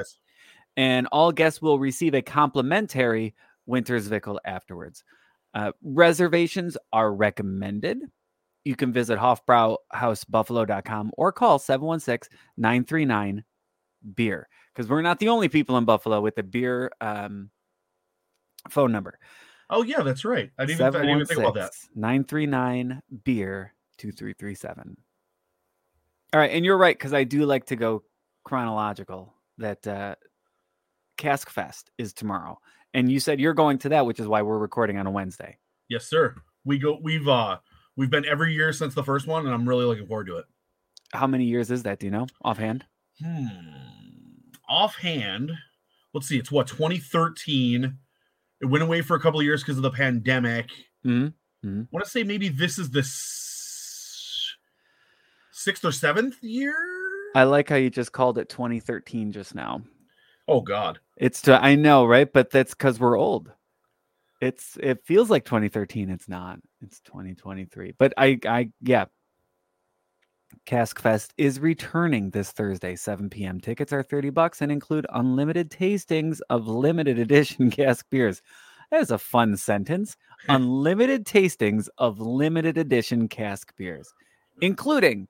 and 0.78 1.08
all 1.12 1.32
guests 1.32 1.62
will 1.62 1.80
receive 1.80 2.14
a 2.14 2.22
complimentary 2.22 3.34
Winterswickel 3.68 4.38
afterwards. 4.46 5.04
Uh, 5.56 5.72
reservations 5.82 6.78
are 6.94 7.14
recommended. 7.14 8.00
You 8.64 8.76
can 8.76 8.94
visit 8.94 9.18
hofbrauhausbuffalo.com 9.18 11.12
or 11.18 11.32
call 11.32 11.60
716 11.60 12.38
939 12.58 13.44
beer 14.14 14.48
because 14.74 14.90
we're 14.90 15.02
not 15.02 15.20
the 15.20 15.30
only 15.30 15.50
people 15.50 15.78
in 15.78 15.86
Buffalo 15.86 16.22
with 16.22 16.38
a 16.38 16.44
beer 16.44 16.92
um, 17.02 17.50
phone 18.70 18.92
number. 18.92 19.18
Oh 19.70 19.84
yeah, 19.84 20.02
that's 20.02 20.24
right. 20.26 20.52
I 20.58 20.66
didn't, 20.66 20.82
even, 20.82 20.88
I 20.88 21.06
didn't 21.06 21.16
even 21.16 21.26
think 21.26 21.40
about 21.40 21.56
that. 21.56 21.72
939 21.96 23.02
beer 23.24 23.74
2337. 23.98 24.98
All 26.34 26.40
right, 26.40 26.52
and 26.52 26.66
you're 26.66 26.78
right 26.78 26.98
because 26.98 27.14
I 27.14 27.24
do 27.24 27.46
like 27.46 27.66
to 27.68 27.76
go 27.76 28.04
chronological. 28.44 29.34
That 29.58 29.88
uh, 29.88 30.16
Cask 31.18 31.50
Fest 31.50 31.92
is 31.98 32.14
tomorrow, 32.14 32.60
and 32.94 33.10
you 33.10 33.20
said 33.20 33.40
you're 33.40 33.54
going 33.54 33.78
to 33.80 33.90
that, 33.90 34.06
which 34.06 34.20
is 34.20 34.28
why 34.28 34.42
we're 34.42 34.58
recording 34.58 34.98
on 34.98 35.08
a 35.08 35.12
Wednesday. 35.12 35.58
Yes, 35.88 36.06
sir. 36.06 36.36
We 36.66 36.78
go. 36.78 37.00
We've 37.02 37.28
uh 37.28 37.60
we've 37.96 38.10
been 38.10 38.26
every 38.26 38.54
year 38.54 38.74
since 38.74 38.94
the 38.94 39.04
first 39.04 39.28
one, 39.28 39.46
and 39.46 39.54
I'm 39.54 39.68
really 39.68 39.86
looking 39.86 40.08
forward 40.08 40.28
to 40.28 40.38
it. 40.38 40.46
How 41.14 41.28
many 41.28 41.46
years 41.46 41.72
is 41.72 41.84
that? 41.84 42.00
Do 42.00 42.08
you 42.08 42.12
know 42.12 42.28
offhand? 42.44 42.86
Hmm. 43.24 43.48
Offhand, 44.68 45.52
let's 46.14 46.28
see. 46.28 46.38
It's 46.38 46.52
what 46.52 46.68
2013. 46.68 47.98
It 48.62 48.66
went 48.66 48.84
away 48.84 49.02
for 49.02 49.16
a 49.16 49.20
couple 49.20 49.40
of 49.40 49.46
years 49.46 49.62
because 49.62 49.78
of 49.78 49.84
the 49.84 49.92
pandemic. 49.92 50.70
Mhm, 51.06 51.34
I 51.64 51.68
mhm. 51.68 51.88
want 51.92 52.06
to 52.06 52.10
say 52.12 52.24
maybe 52.24 52.50
this 52.50 52.80
is 52.80 52.90
the 52.90 53.00
s- 53.02 54.56
sixth 55.52 55.84
or 55.86 55.92
seventh 55.92 56.42
year. 56.42 56.76
I 57.36 57.44
like 57.44 57.70
how 57.70 57.76
you 57.76 57.90
just 57.90 58.12
called 58.14 58.38
it 58.38 58.50
2013 58.50 59.32
just 59.32 59.56
now. 59.56 59.82
oh 60.48 60.62
God. 60.62 61.00
It's 61.18 61.42
to 61.44 61.62
I 61.64 61.76
know, 61.76 62.06
right? 62.06 62.32
But 62.32 62.50
that's 62.52 62.74
because 62.74 63.00
we're 63.00 63.18
old. 63.18 63.52
It's 64.42 64.78
it 64.82 65.04
feels 65.06 65.30
like 65.30 65.46
2013. 65.46 66.10
It's 66.10 66.28
not. 66.30 66.60
It's 66.82 67.00
2023. 67.02 67.94
But 67.98 68.14
I 68.18 68.38
I 68.46 68.70
yeah. 68.82 69.06
Cask 70.66 71.00
Fest 71.00 71.34
is 71.38 71.60
returning 71.60 72.32
this 72.32 72.52
Thursday, 72.52 72.96
7 72.96 73.30
p.m. 73.30 73.60
Tickets 73.60 73.94
are 73.94 74.02
30 74.02 74.32
bucks 74.32 74.62
and 74.62 74.72
include 74.72 75.06
unlimited 75.14 75.70
tastings 75.70 76.40
of 76.50 76.68
limited 76.68 77.20
edition 77.26 77.70
cask 77.70 78.06
beers. 78.10 78.42
That 78.92 79.02
is 79.02 79.12
a 79.12 79.18
fun 79.18 79.58
sentence. 79.58 80.16
unlimited 80.50 81.26
tastings 81.26 81.88
of 81.98 82.20
limited 82.20 82.78
edition 82.78 83.28
cask 83.28 83.76
beers, 83.78 84.14
including 84.62 85.28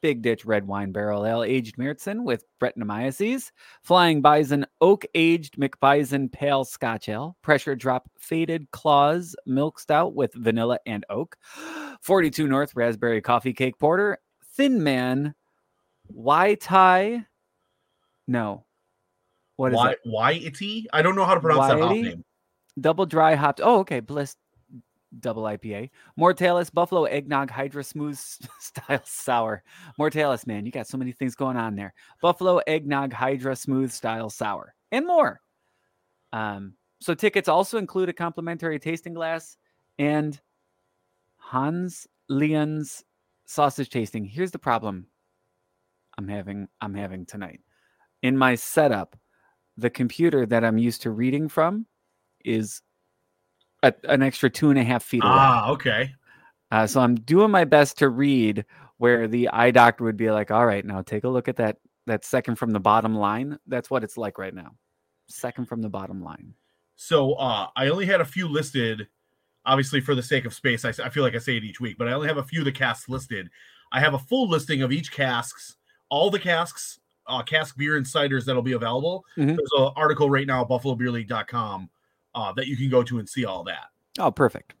Big 0.00 0.22
Ditch 0.22 0.44
Red 0.44 0.66
Wine 0.66 0.92
Barrel 0.92 1.26
Ale 1.26 1.42
aged 1.42 1.76
Märzen 1.76 2.22
with 2.24 2.44
Brettanomyces, 2.60 3.50
Flying 3.82 4.22
Bison 4.22 4.64
Oak 4.80 5.04
Aged 5.14 5.56
McBison 5.56 6.30
Pale 6.30 6.64
Scotch 6.64 7.08
Ale, 7.08 7.36
Pressure 7.42 7.74
Drop 7.74 8.08
Faded 8.18 8.70
Claws 8.70 9.34
Milk 9.44 9.80
Stout 9.80 10.14
with 10.14 10.32
vanilla 10.34 10.78
and 10.86 11.04
oak, 11.10 11.36
42 12.00 12.46
North 12.46 12.76
Raspberry 12.76 13.20
Coffee 13.20 13.52
Cake 13.52 13.78
Porter, 13.78 14.18
Thin 14.58 14.82
Man, 14.82 15.34
Wai 16.08 16.56
Tai, 16.56 17.24
no, 18.26 18.66
what 19.54 19.72
is 19.72 19.76
Why? 19.76 19.90
it? 19.92 19.98
Why 20.02 20.32
itty? 20.32 20.86
I 20.92 21.00
don't 21.00 21.14
know 21.14 21.24
how 21.24 21.34
to 21.34 21.40
pronounce 21.40 21.68
that 21.68 21.80
hop 21.80 21.92
name. 21.92 22.24
Double 22.80 23.06
dry 23.06 23.36
hopped. 23.36 23.60
Oh, 23.62 23.78
okay. 23.80 24.00
Bliss 24.00 24.36
double 25.20 25.44
IPA. 25.44 25.90
Mortalis 26.16 26.70
Buffalo 26.70 27.04
Eggnog 27.04 27.50
Hydra 27.50 27.82
Smooth 27.82 28.16
Style 28.60 29.02
Sour. 29.04 29.62
Mortalis, 29.96 30.46
man, 30.46 30.66
you 30.66 30.72
got 30.72 30.86
so 30.86 30.98
many 30.98 31.12
things 31.12 31.34
going 31.34 31.56
on 31.56 31.76
there. 31.76 31.94
Buffalo 32.20 32.60
Eggnog 32.66 33.12
Hydra 33.12 33.56
Smooth 33.56 33.90
Style 33.90 34.30
Sour 34.30 34.74
and 34.92 35.06
more. 35.06 35.40
Um, 36.32 36.74
so 37.00 37.14
tickets 37.14 37.48
also 37.48 37.78
include 37.78 38.08
a 38.08 38.12
complimentary 38.12 38.78
tasting 38.78 39.14
glass 39.14 39.56
and 39.98 40.40
Hans 41.36 42.06
Leon's 42.28 43.04
sausage 43.48 43.88
tasting. 43.88 44.24
Here's 44.24 44.50
the 44.52 44.58
problem 44.58 45.06
I'm 46.16 46.28
having 46.28 46.68
I'm 46.80 46.94
having 46.94 47.26
tonight. 47.26 47.60
In 48.22 48.36
my 48.36 48.54
setup, 48.54 49.16
the 49.76 49.90
computer 49.90 50.46
that 50.46 50.64
I'm 50.64 50.78
used 50.78 51.02
to 51.02 51.10
reading 51.10 51.48
from 51.48 51.86
is 52.44 52.82
a, 53.82 53.92
an 54.04 54.22
extra 54.22 54.50
two 54.50 54.70
and 54.70 54.78
a 54.78 54.84
half 54.84 55.02
feet 55.02 55.22
away. 55.22 55.32
Ah, 55.32 55.70
okay. 55.70 56.14
Uh, 56.70 56.86
so 56.86 57.00
I'm 57.00 57.14
doing 57.14 57.50
my 57.50 57.64
best 57.64 57.98
to 57.98 58.08
read 58.10 58.64
where 58.98 59.26
the 59.26 59.48
eye 59.48 59.70
doctor 59.70 60.04
would 60.04 60.16
be 60.16 60.30
like, 60.30 60.50
all 60.50 60.66
right, 60.66 60.84
now 60.84 61.00
take 61.02 61.24
a 61.24 61.28
look 61.28 61.48
at 61.48 61.56
that 61.56 61.78
that 62.06 62.24
second 62.24 62.56
from 62.56 62.70
the 62.70 62.80
bottom 62.80 63.14
line. 63.14 63.58
That's 63.66 63.90
what 63.90 64.04
it's 64.04 64.16
like 64.16 64.38
right 64.38 64.54
now. 64.54 64.72
Second 65.28 65.66
from 65.66 65.82
the 65.82 65.90
bottom 65.90 66.22
line. 66.22 66.54
So 66.96 67.34
uh, 67.34 67.68
I 67.76 67.88
only 67.88 68.06
had 68.06 68.20
a 68.20 68.24
few 68.24 68.48
listed, 68.48 69.06
obviously 69.64 70.00
for 70.00 70.14
the 70.14 70.22
sake 70.22 70.44
of 70.44 70.54
space. 70.54 70.84
I 70.84 70.92
feel 70.92 71.22
like 71.22 71.34
I 71.34 71.38
say 71.38 71.56
it 71.56 71.64
each 71.64 71.80
week, 71.80 71.98
but 71.98 72.08
I 72.08 72.12
only 72.12 72.28
have 72.28 72.38
a 72.38 72.42
few 72.42 72.60
of 72.60 72.64
the 72.64 72.72
casks 72.72 73.08
listed. 73.08 73.50
I 73.92 74.00
have 74.00 74.14
a 74.14 74.18
full 74.18 74.48
listing 74.48 74.82
of 74.82 74.92
each 74.92 75.12
casks, 75.12 75.76
all 76.08 76.30
the 76.30 76.38
casks, 76.38 77.00
uh, 77.26 77.42
cask 77.42 77.76
beer 77.76 77.96
and 77.96 78.06
ciders 78.06 78.44
that'll 78.44 78.62
be 78.62 78.72
available. 78.72 79.24
Mhm. 79.36 79.56
There's 79.56 79.70
an 79.76 79.92
article 79.96 80.30
right 80.30 80.46
now 80.46 80.62
at 80.62 80.68
buffalobeerleague.com 80.68 81.90
uh, 82.34 82.52
that 82.52 82.66
you 82.66 82.76
can 82.76 82.88
go 82.88 83.02
to 83.02 83.18
and 83.18 83.28
see 83.28 83.44
all 83.44 83.64
that. 83.64 83.90
Oh, 84.18 84.30
perfect. 84.30 84.74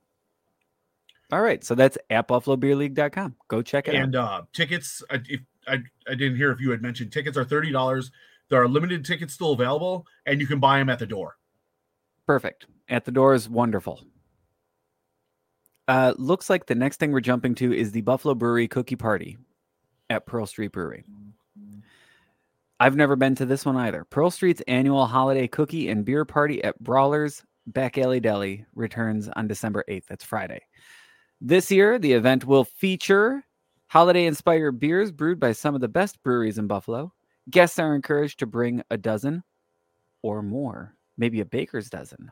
All 1.30 1.42
right. 1.42 1.62
So 1.62 1.74
that's 1.74 1.98
at 2.08 2.28
buffalobeerleague.com. 2.28 3.36
Go 3.48 3.62
check 3.62 3.88
it 3.88 3.94
out. 3.94 4.02
And 4.02 4.16
uh, 4.16 4.42
tickets, 4.52 5.02
I, 5.10 5.20
if, 5.28 5.40
I, 5.66 5.78
I 6.06 6.14
didn't 6.14 6.36
hear 6.36 6.50
if 6.50 6.60
you 6.60 6.70
had 6.70 6.80
mentioned 6.80 7.12
tickets 7.12 7.36
are 7.36 7.44
$30. 7.44 8.10
There 8.48 8.62
are 8.62 8.68
limited 8.68 9.04
tickets 9.04 9.34
still 9.34 9.52
available, 9.52 10.06
and 10.24 10.40
you 10.40 10.46
can 10.46 10.58
buy 10.58 10.78
them 10.78 10.88
at 10.88 10.98
the 10.98 11.06
door. 11.06 11.36
Perfect. 12.26 12.66
At 12.88 13.04
the 13.04 13.10
door 13.10 13.34
is 13.34 13.46
wonderful. 13.48 14.02
Uh, 15.88 16.12
looks 16.18 16.50
like 16.50 16.66
the 16.66 16.74
next 16.74 17.00
thing 17.00 17.12
we're 17.12 17.20
jumping 17.20 17.54
to 17.56 17.72
is 17.72 17.92
the 17.92 18.02
Buffalo 18.02 18.34
Brewery 18.34 18.68
Cookie 18.68 18.94
Party 18.94 19.38
at 20.10 20.26
Pearl 20.26 20.44
Street 20.44 20.70
Brewery. 20.72 21.04
I've 22.78 22.94
never 22.94 23.16
been 23.16 23.34
to 23.36 23.46
this 23.46 23.64
one 23.64 23.76
either. 23.76 24.04
Pearl 24.04 24.30
Street's 24.30 24.62
annual 24.68 25.06
holiday 25.06 25.48
cookie 25.48 25.88
and 25.88 26.04
beer 26.04 26.24
party 26.24 26.62
at 26.62 26.78
Brawler's 26.78 27.42
Back 27.66 27.98
Alley 27.98 28.20
Deli 28.20 28.64
returns 28.74 29.28
on 29.34 29.48
December 29.48 29.84
8th. 29.88 30.06
That's 30.06 30.24
Friday. 30.24 30.60
This 31.40 31.70
year, 31.70 31.98
the 31.98 32.12
event 32.12 32.44
will 32.44 32.64
feature 32.64 33.44
holiday 33.88 34.26
inspired 34.26 34.78
beers 34.78 35.10
brewed 35.10 35.40
by 35.40 35.52
some 35.52 35.74
of 35.74 35.80
the 35.80 35.88
best 35.88 36.22
breweries 36.22 36.58
in 36.58 36.66
Buffalo. 36.66 37.12
Guests 37.50 37.78
are 37.78 37.94
encouraged 37.94 38.38
to 38.40 38.46
bring 38.46 38.82
a 38.90 38.96
dozen 38.96 39.42
or 40.22 40.42
more, 40.42 40.94
maybe 41.16 41.40
a 41.40 41.46
baker's 41.46 41.88
dozen, 41.88 42.30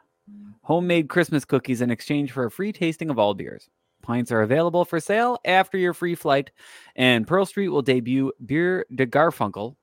homemade 0.62 1.08
Christmas 1.08 1.44
cookies 1.44 1.80
in 1.80 1.90
exchange 1.90 2.32
for 2.32 2.44
a 2.44 2.50
free 2.50 2.72
tasting 2.72 3.10
of 3.10 3.18
all 3.18 3.34
beers. 3.34 3.68
Pints 4.02 4.30
are 4.30 4.42
available 4.42 4.84
for 4.84 5.00
sale 5.00 5.38
after 5.44 5.78
your 5.78 5.94
free 5.94 6.14
flight, 6.14 6.50
and 6.94 7.26
Pearl 7.26 7.44
Street 7.46 7.68
will 7.68 7.82
debut 7.82 8.32
Beer 8.44 8.86
de 8.94 9.06
Garfunkel, 9.06 9.74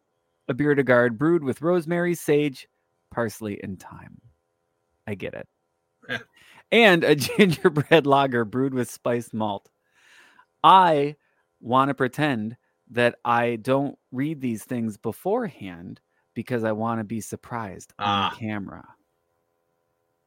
a 0.47 0.53
beer 0.53 0.75
de 0.75 0.83
garde 0.83 1.17
brewed 1.17 1.43
with 1.43 1.62
rosemary, 1.62 2.15
sage, 2.15 2.67
parsley, 3.12 3.59
and 3.63 3.79
thyme. 3.79 4.17
I 5.07 5.15
get 5.15 5.33
it. 5.33 5.47
Yeah. 6.07 6.17
and 6.71 7.03
a 7.03 7.15
gingerbread 7.15 8.05
lager 8.05 8.45
brewed 8.45 8.73
with 8.73 8.89
spiced 8.89 9.33
malt. 9.33 9.69
I 10.63 11.15
want 11.59 11.89
to 11.89 11.93
pretend 11.93 12.55
that 12.91 13.15
I 13.25 13.57
don't 13.57 13.97
read 14.12 14.39
these 14.39 14.63
things 14.63 14.97
beforehand 14.97 16.00
because 16.33 16.63
I 16.63 16.71
want 16.71 17.00
to 17.00 17.03
be 17.03 17.21
surprised 17.21 17.93
Ah. 18.00 18.31
on 18.31 18.38
camera. 18.39 18.85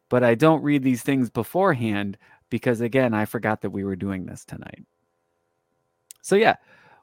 But 0.09 0.23
I 0.23 0.35
don't 0.35 0.63
read 0.63 0.83
these 0.83 1.03
things 1.03 1.31
beforehand 1.31 2.17
because, 2.51 2.81
again, 2.81 3.13
I 3.15 3.25
forgot 3.25 3.63
that 3.63 3.71
we 3.71 3.85
were 3.85 3.97
doing 3.97 4.27
this 4.27 4.45
tonight. 4.45 4.85
So, 6.23 6.37
yeah, 6.37 6.57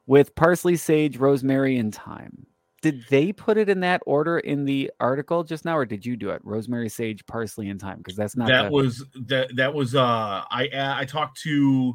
with 0.06 0.34
parsley, 0.34 0.76
sage, 0.76 1.16
rosemary, 1.18 1.76
and 1.76 1.94
thyme. 1.94 2.46
Did 2.82 3.04
they 3.08 3.32
put 3.32 3.56
it 3.56 3.70
in 3.70 3.80
that 3.80 4.02
order 4.04 4.38
in 4.38 4.66
the 4.66 4.90
article 5.00 5.42
just 5.42 5.64
now, 5.64 5.76
or 5.76 5.86
did 5.86 6.04
you 6.04 6.16
do 6.16 6.28
it? 6.30 6.42
Rosemary, 6.44 6.90
sage, 6.90 7.24
parsley, 7.26 7.70
and 7.70 7.80
thyme? 7.80 7.96
Because 7.98 8.14
that's 8.16 8.36
not 8.36 8.48
that 8.48 8.64
the- 8.64 8.70
was 8.70 9.02
that 9.26 9.56
that 9.56 9.72
was 9.72 9.94
uh 9.94 10.42
I 10.50 10.68
I 10.74 11.06
talked 11.06 11.40
to 11.42 11.94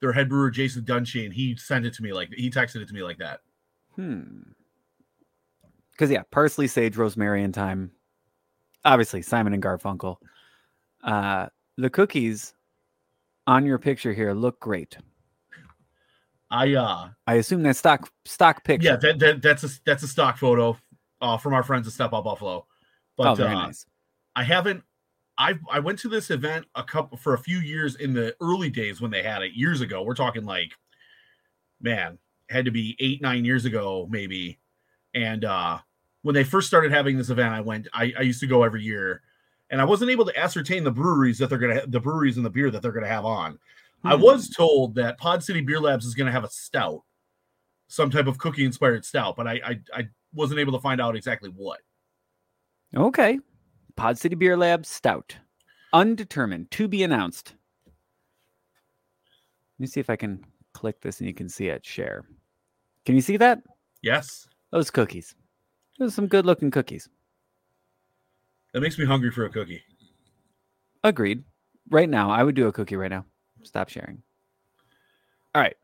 their 0.00 0.12
head 0.12 0.28
brewer 0.28 0.48
Jason 0.50 0.84
Dunshee 0.84 1.24
and 1.24 1.34
he 1.34 1.56
sent 1.56 1.84
it 1.84 1.94
to 1.94 2.02
me 2.04 2.12
like 2.12 2.30
he 2.32 2.50
texted 2.50 2.76
it 2.82 2.86
to 2.86 2.94
me 2.94 3.02
like 3.02 3.18
that. 3.18 3.40
Hmm. 3.96 4.42
Because 5.90 6.08
yeah, 6.12 6.22
parsley, 6.30 6.68
sage, 6.68 6.96
rosemary, 6.96 7.42
and 7.42 7.52
thyme. 7.52 7.90
obviously 8.84 9.22
Simon 9.22 9.52
and 9.54 9.62
Garfunkel. 9.62 10.18
Uh, 11.02 11.46
the 11.76 11.90
cookies 11.90 12.54
on 13.46 13.64
your 13.64 13.78
picture 13.78 14.12
here 14.12 14.32
look 14.32 14.60
great. 14.60 14.98
I 16.50 16.74
uh 16.74 17.08
I 17.26 17.34
assume 17.34 17.62
that 17.64 17.76
stock 17.76 18.10
stock 18.24 18.64
picture. 18.64 18.88
yeah, 18.88 18.96
that, 18.96 19.18
that 19.18 19.42
that's 19.42 19.64
a 19.64 19.68
that's 19.84 20.02
a 20.02 20.08
stock 20.08 20.38
photo 20.38 20.78
uh 21.20 21.36
from 21.36 21.54
our 21.54 21.62
friends 21.62 21.86
at 21.86 21.92
Step 21.92 22.12
Out 22.12 22.24
Buffalo. 22.24 22.66
But 23.16 23.40
oh, 23.40 23.46
uh, 23.46 23.52
nice. 23.52 23.86
I 24.34 24.44
haven't 24.44 24.82
I 25.36 25.54
I 25.70 25.80
went 25.80 25.98
to 26.00 26.08
this 26.08 26.30
event 26.30 26.66
a 26.74 26.82
couple 26.82 27.18
for 27.18 27.34
a 27.34 27.38
few 27.38 27.58
years 27.58 27.96
in 27.96 28.12
the 28.12 28.34
early 28.40 28.70
days 28.70 29.00
when 29.00 29.10
they 29.10 29.22
had 29.22 29.42
it 29.42 29.52
years 29.52 29.80
ago. 29.80 30.02
We're 30.02 30.14
talking 30.14 30.44
like 30.44 30.72
man, 31.80 32.18
had 32.48 32.64
to 32.64 32.70
be 32.70 32.96
8 32.98 33.22
9 33.22 33.44
years 33.44 33.64
ago 33.64 34.06
maybe. 34.10 34.58
And 35.14 35.44
uh 35.44 35.78
when 36.22 36.34
they 36.34 36.44
first 36.44 36.66
started 36.66 36.92
having 36.92 37.16
this 37.16 37.30
event, 37.30 37.54
I 37.54 37.60
went 37.60 37.88
I, 37.92 38.12
I 38.18 38.22
used 38.22 38.40
to 38.40 38.46
go 38.46 38.62
every 38.62 38.82
year 38.82 39.22
and 39.70 39.80
I 39.80 39.84
wasn't 39.84 40.10
able 40.10 40.24
to 40.26 40.38
ascertain 40.38 40.84
the 40.84 40.90
breweries 40.90 41.38
that 41.38 41.48
they're 41.48 41.58
going 41.58 41.80
to 41.80 41.86
the 41.86 42.00
breweries 42.00 42.36
and 42.36 42.44
the 42.46 42.50
beer 42.50 42.70
that 42.70 42.82
they're 42.82 42.92
going 42.92 43.04
to 43.04 43.10
have 43.10 43.24
on. 43.24 43.58
I 44.04 44.14
Hmm. 44.16 44.22
was 44.22 44.48
told 44.48 44.94
that 44.96 45.18
Pod 45.18 45.42
City 45.42 45.60
Beer 45.60 45.80
Labs 45.80 46.04
is 46.06 46.14
going 46.14 46.26
to 46.26 46.32
have 46.32 46.44
a 46.44 46.50
stout, 46.50 47.02
some 47.88 48.10
type 48.10 48.26
of 48.26 48.38
cookie 48.38 48.64
inspired 48.64 49.04
stout, 49.04 49.36
but 49.36 49.46
I, 49.46 49.60
I 49.64 49.80
I 49.94 50.08
wasn't 50.34 50.60
able 50.60 50.72
to 50.72 50.80
find 50.80 51.00
out 51.00 51.16
exactly 51.16 51.50
what. 51.50 51.80
Okay. 52.96 53.38
Pod 53.96 54.16
City 54.18 54.34
Beer 54.36 54.56
Lab 54.56 54.86
Stout. 54.86 55.36
Undetermined. 55.92 56.70
To 56.72 56.86
be 56.86 57.02
announced. 57.02 57.54
Let 59.78 59.80
me 59.80 59.86
see 59.86 60.00
if 60.00 60.10
I 60.10 60.16
can 60.16 60.44
click 60.74 61.00
this 61.00 61.18
and 61.20 61.28
you 61.28 61.34
can 61.34 61.48
see 61.48 61.68
it. 61.68 61.84
Share. 61.84 62.24
Can 63.04 63.14
you 63.14 63.20
see 63.20 63.36
that? 63.38 63.62
Yes, 64.02 64.46
Those 64.70 64.90
cookies. 64.90 65.34
Those 65.98 66.10
are 66.12 66.14
some 66.14 66.26
good 66.28 66.46
looking 66.46 66.70
cookies. 66.70 67.08
That 68.78 68.82
makes 68.82 68.96
me 68.96 69.04
hungry 69.04 69.32
for 69.32 69.44
a 69.44 69.50
cookie. 69.50 69.82
Agreed. 71.02 71.42
Right 71.90 72.08
now, 72.08 72.30
I 72.30 72.44
would 72.44 72.54
do 72.54 72.68
a 72.68 72.72
cookie 72.72 72.94
right 72.94 73.10
now. 73.10 73.24
Stop 73.64 73.88
sharing. 73.88 74.22
All 75.52 75.60
right. 75.60 75.74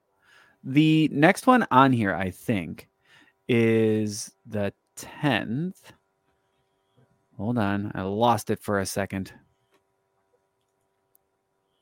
The 0.62 1.08
next 1.12 1.48
one 1.48 1.66
on 1.72 1.92
here, 1.92 2.14
I 2.14 2.30
think, 2.30 2.88
is 3.48 4.30
the 4.46 4.72
10th. 4.96 5.80
Hold 7.36 7.58
on. 7.58 7.90
I 7.96 8.02
lost 8.02 8.50
it 8.50 8.60
for 8.60 8.78
a 8.78 8.86
second. 8.86 9.32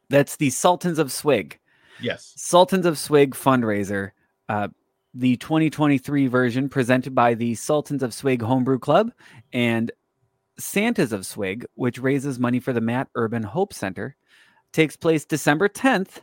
That's 0.09 0.37
the 0.37 0.49
Sultans 0.49 0.99
of 0.99 1.13
Swig. 1.13 1.59
Yes, 2.01 2.33
Sultans 2.37 2.87
of 2.87 2.97
Swig 2.97 3.35
fundraiser. 3.35 4.13
Uh, 4.49 4.69
the 5.13 5.37
2023 5.37 6.27
version 6.27 6.71
presented 6.71 7.15
by 7.15 7.35
the 7.35 7.55
Sultans 7.55 8.03
of 8.03 8.15
Swig 8.15 8.41
Homebrew 8.41 8.79
Club 8.79 9.13
and 9.53 9.93
Santas 10.59 11.13
of 11.13 11.27
Swig, 11.27 11.65
which 11.75 11.99
raises 11.99 12.39
money 12.39 12.61
for 12.61 12.73
the 12.73 12.81
Matt 12.81 13.09
Urban 13.15 13.43
Hope 13.43 13.73
Center, 13.73 14.17
takes 14.73 14.97
place 14.97 15.25
December 15.25 15.69
10th 15.69 16.21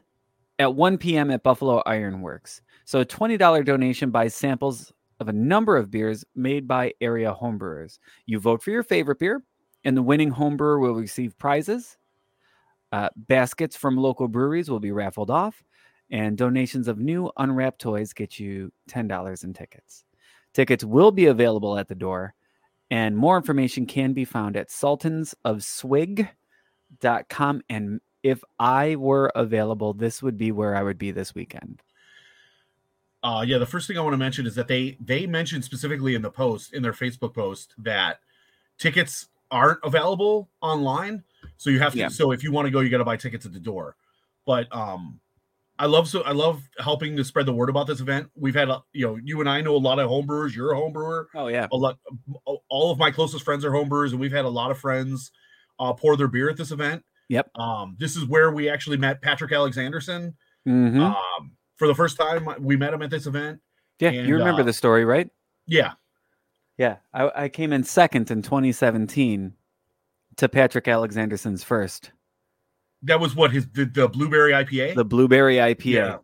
at 0.59 0.75
1 0.75 0.97
p.m. 0.97 1.31
at 1.31 1.43
Buffalo 1.43 1.81
Iron 1.85 2.21
Works. 2.21 2.61
So 2.85 2.99
a 2.99 3.05
$20 3.05 3.65
donation 3.65 4.11
buys 4.11 4.35
samples 4.35 4.91
of 5.19 5.29
a 5.29 5.33
number 5.33 5.77
of 5.77 5.91
beers 5.91 6.23
made 6.35 6.67
by 6.67 6.93
area 7.01 7.35
homebrewers. 7.39 7.99
You 8.25 8.39
vote 8.39 8.61
for 8.61 8.71
your 8.71 8.83
favorite 8.83 9.19
beer, 9.19 9.43
and 9.83 9.95
the 9.95 10.01
winning 10.01 10.31
homebrewer 10.31 10.79
will 10.79 10.93
receive 10.93 11.37
prizes. 11.37 11.97
Uh, 12.91 13.09
baskets 13.15 13.75
from 13.75 13.97
local 13.97 14.27
breweries 14.27 14.69
will 14.69 14.79
be 14.79 14.91
raffled 14.91 15.29
off, 15.29 15.63
and 16.09 16.37
donations 16.37 16.87
of 16.87 16.99
new 16.99 17.31
unwrapped 17.37 17.79
toys 17.79 18.13
get 18.13 18.39
you 18.39 18.71
$10 18.89 19.43
in 19.43 19.53
tickets. 19.53 20.05
Tickets 20.53 20.83
will 20.83 21.11
be 21.11 21.27
available 21.27 21.77
at 21.77 21.87
the 21.87 21.95
door, 21.95 22.33
and 22.91 23.17
more 23.17 23.37
information 23.37 23.85
can 23.85 24.13
be 24.13 24.25
found 24.25 24.57
at 24.57 24.69
sultansofswig.com. 24.69 27.61
And 27.69 28.01
if 28.23 28.43
I 28.59 28.95
were 28.95 29.31
available, 29.35 29.93
this 29.93 30.23
would 30.23 30.37
be 30.37 30.51
where 30.51 30.75
I 30.75 30.83
would 30.83 30.97
be 30.97 31.11
this 31.11 31.35
weekend. 31.35 31.81
uh, 33.23 33.43
yeah. 33.47 33.57
The 33.57 33.65
first 33.65 33.87
thing 33.87 33.97
I 33.97 34.01
want 34.01 34.13
to 34.13 34.17
mention 34.17 34.45
is 34.47 34.55
that 34.55 34.67
they 34.67 34.97
they 34.99 35.27
mentioned 35.27 35.65
specifically 35.65 36.15
in 36.15 36.21
the 36.21 36.31
post 36.31 36.73
in 36.73 36.83
their 36.83 36.93
Facebook 36.93 37.33
post 37.33 37.73
that 37.77 38.19
tickets 38.77 39.27
aren't 39.51 39.79
available 39.83 40.49
online, 40.61 41.23
so 41.57 41.69
you 41.69 41.79
have 41.79 41.93
to. 41.93 41.99
Yeah. 41.99 42.07
So 42.07 42.31
if 42.31 42.43
you 42.43 42.51
want 42.51 42.65
to 42.65 42.71
go, 42.71 42.79
you 42.79 42.89
got 42.89 42.99
to 42.99 43.05
buy 43.05 43.17
tickets 43.17 43.45
at 43.45 43.53
the 43.53 43.59
door. 43.59 43.95
But 44.45 44.73
um, 44.75 45.19
I 45.79 45.85
love 45.85 46.07
so 46.09 46.21
I 46.23 46.33
love 46.33 46.61
helping 46.77 47.15
to 47.15 47.23
spread 47.23 47.45
the 47.45 47.53
word 47.53 47.69
about 47.69 47.87
this 47.87 48.01
event. 48.01 48.29
We've 48.35 48.53
had 48.53 48.69
a, 48.69 48.83
you 48.91 49.07
know 49.07 49.17
you 49.23 49.39
and 49.39 49.49
I 49.49 49.61
know 49.61 49.75
a 49.75 49.77
lot 49.77 49.97
of 49.97 50.09
homebrewers. 50.09 50.53
You're 50.53 50.73
a 50.73 50.75
homebrewer. 50.75 51.25
Oh, 51.33 51.47
yeah. 51.47 51.67
a 51.71 51.77
lot 51.77 51.97
all 52.69 52.91
of 52.91 52.99
my 52.99 53.09
closest 53.11 53.45
friends 53.45 53.63
are 53.65 53.71
homebrewers 53.71 54.11
and 54.11 54.19
we've 54.19 54.31
had 54.31 54.45
a 54.45 54.49
lot 54.49 54.69
of 54.71 54.77
friends 54.77 55.31
uh, 55.79 55.93
pour 55.93 56.17
their 56.17 56.27
beer 56.27 56.49
at 56.49 56.57
this 56.57 56.71
event 56.71 57.03
Yep. 57.29 57.57
um, 57.57 57.95
this 57.99 58.15
is 58.17 58.25
where 58.25 58.51
we 58.51 58.67
actually 58.69 58.97
met 58.97 59.21
patrick 59.21 59.51
alexanderson 59.51 60.33
hmm 60.65 60.99
um, 61.01 61.51
for 61.77 61.87
the 61.87 61.95
first 61.95 62.17
time 62.17 62.47
we 62.59 62.75
met 62.75 62.93
him 62.93 63.01
at 63.01 63.09
this 63.09 63.25
event 63.27 63.61
yeah. 63.99 64.09
and, 64.09 64.27
You 64.27 64.37
remember 64.37 64.61
uh, 64.61 64.65
the 64.65 64.73
story, 64.73 65.05
right? 65.05 65.29
yeah 65.67 65.93
Yeah. 66.77 66.97
I, 67.13 67.43
I 67.43 67.49
came 67.49 67.71
in 67.71 67.83
second 67.83 68.29
in 68.31 68.41
2017 68.41 69.53
to 70.37 70.49
Patrick 70.49 70.87
Alexanderson's 70.87 71.63
first, 71.63 72.11
that 73.03 73.19
was 73.19 73.35
what 73.35 73.51
his 73.51 73.67
the, 73.71 73.85
the 73.85 74.07
blueberry 74.07 74.51
ipa 74.51 74.95
the 74.95 75.05
Blueberry 75.05 75.55
IPA. 75.55 75.85
Yeah. 75.85 76.17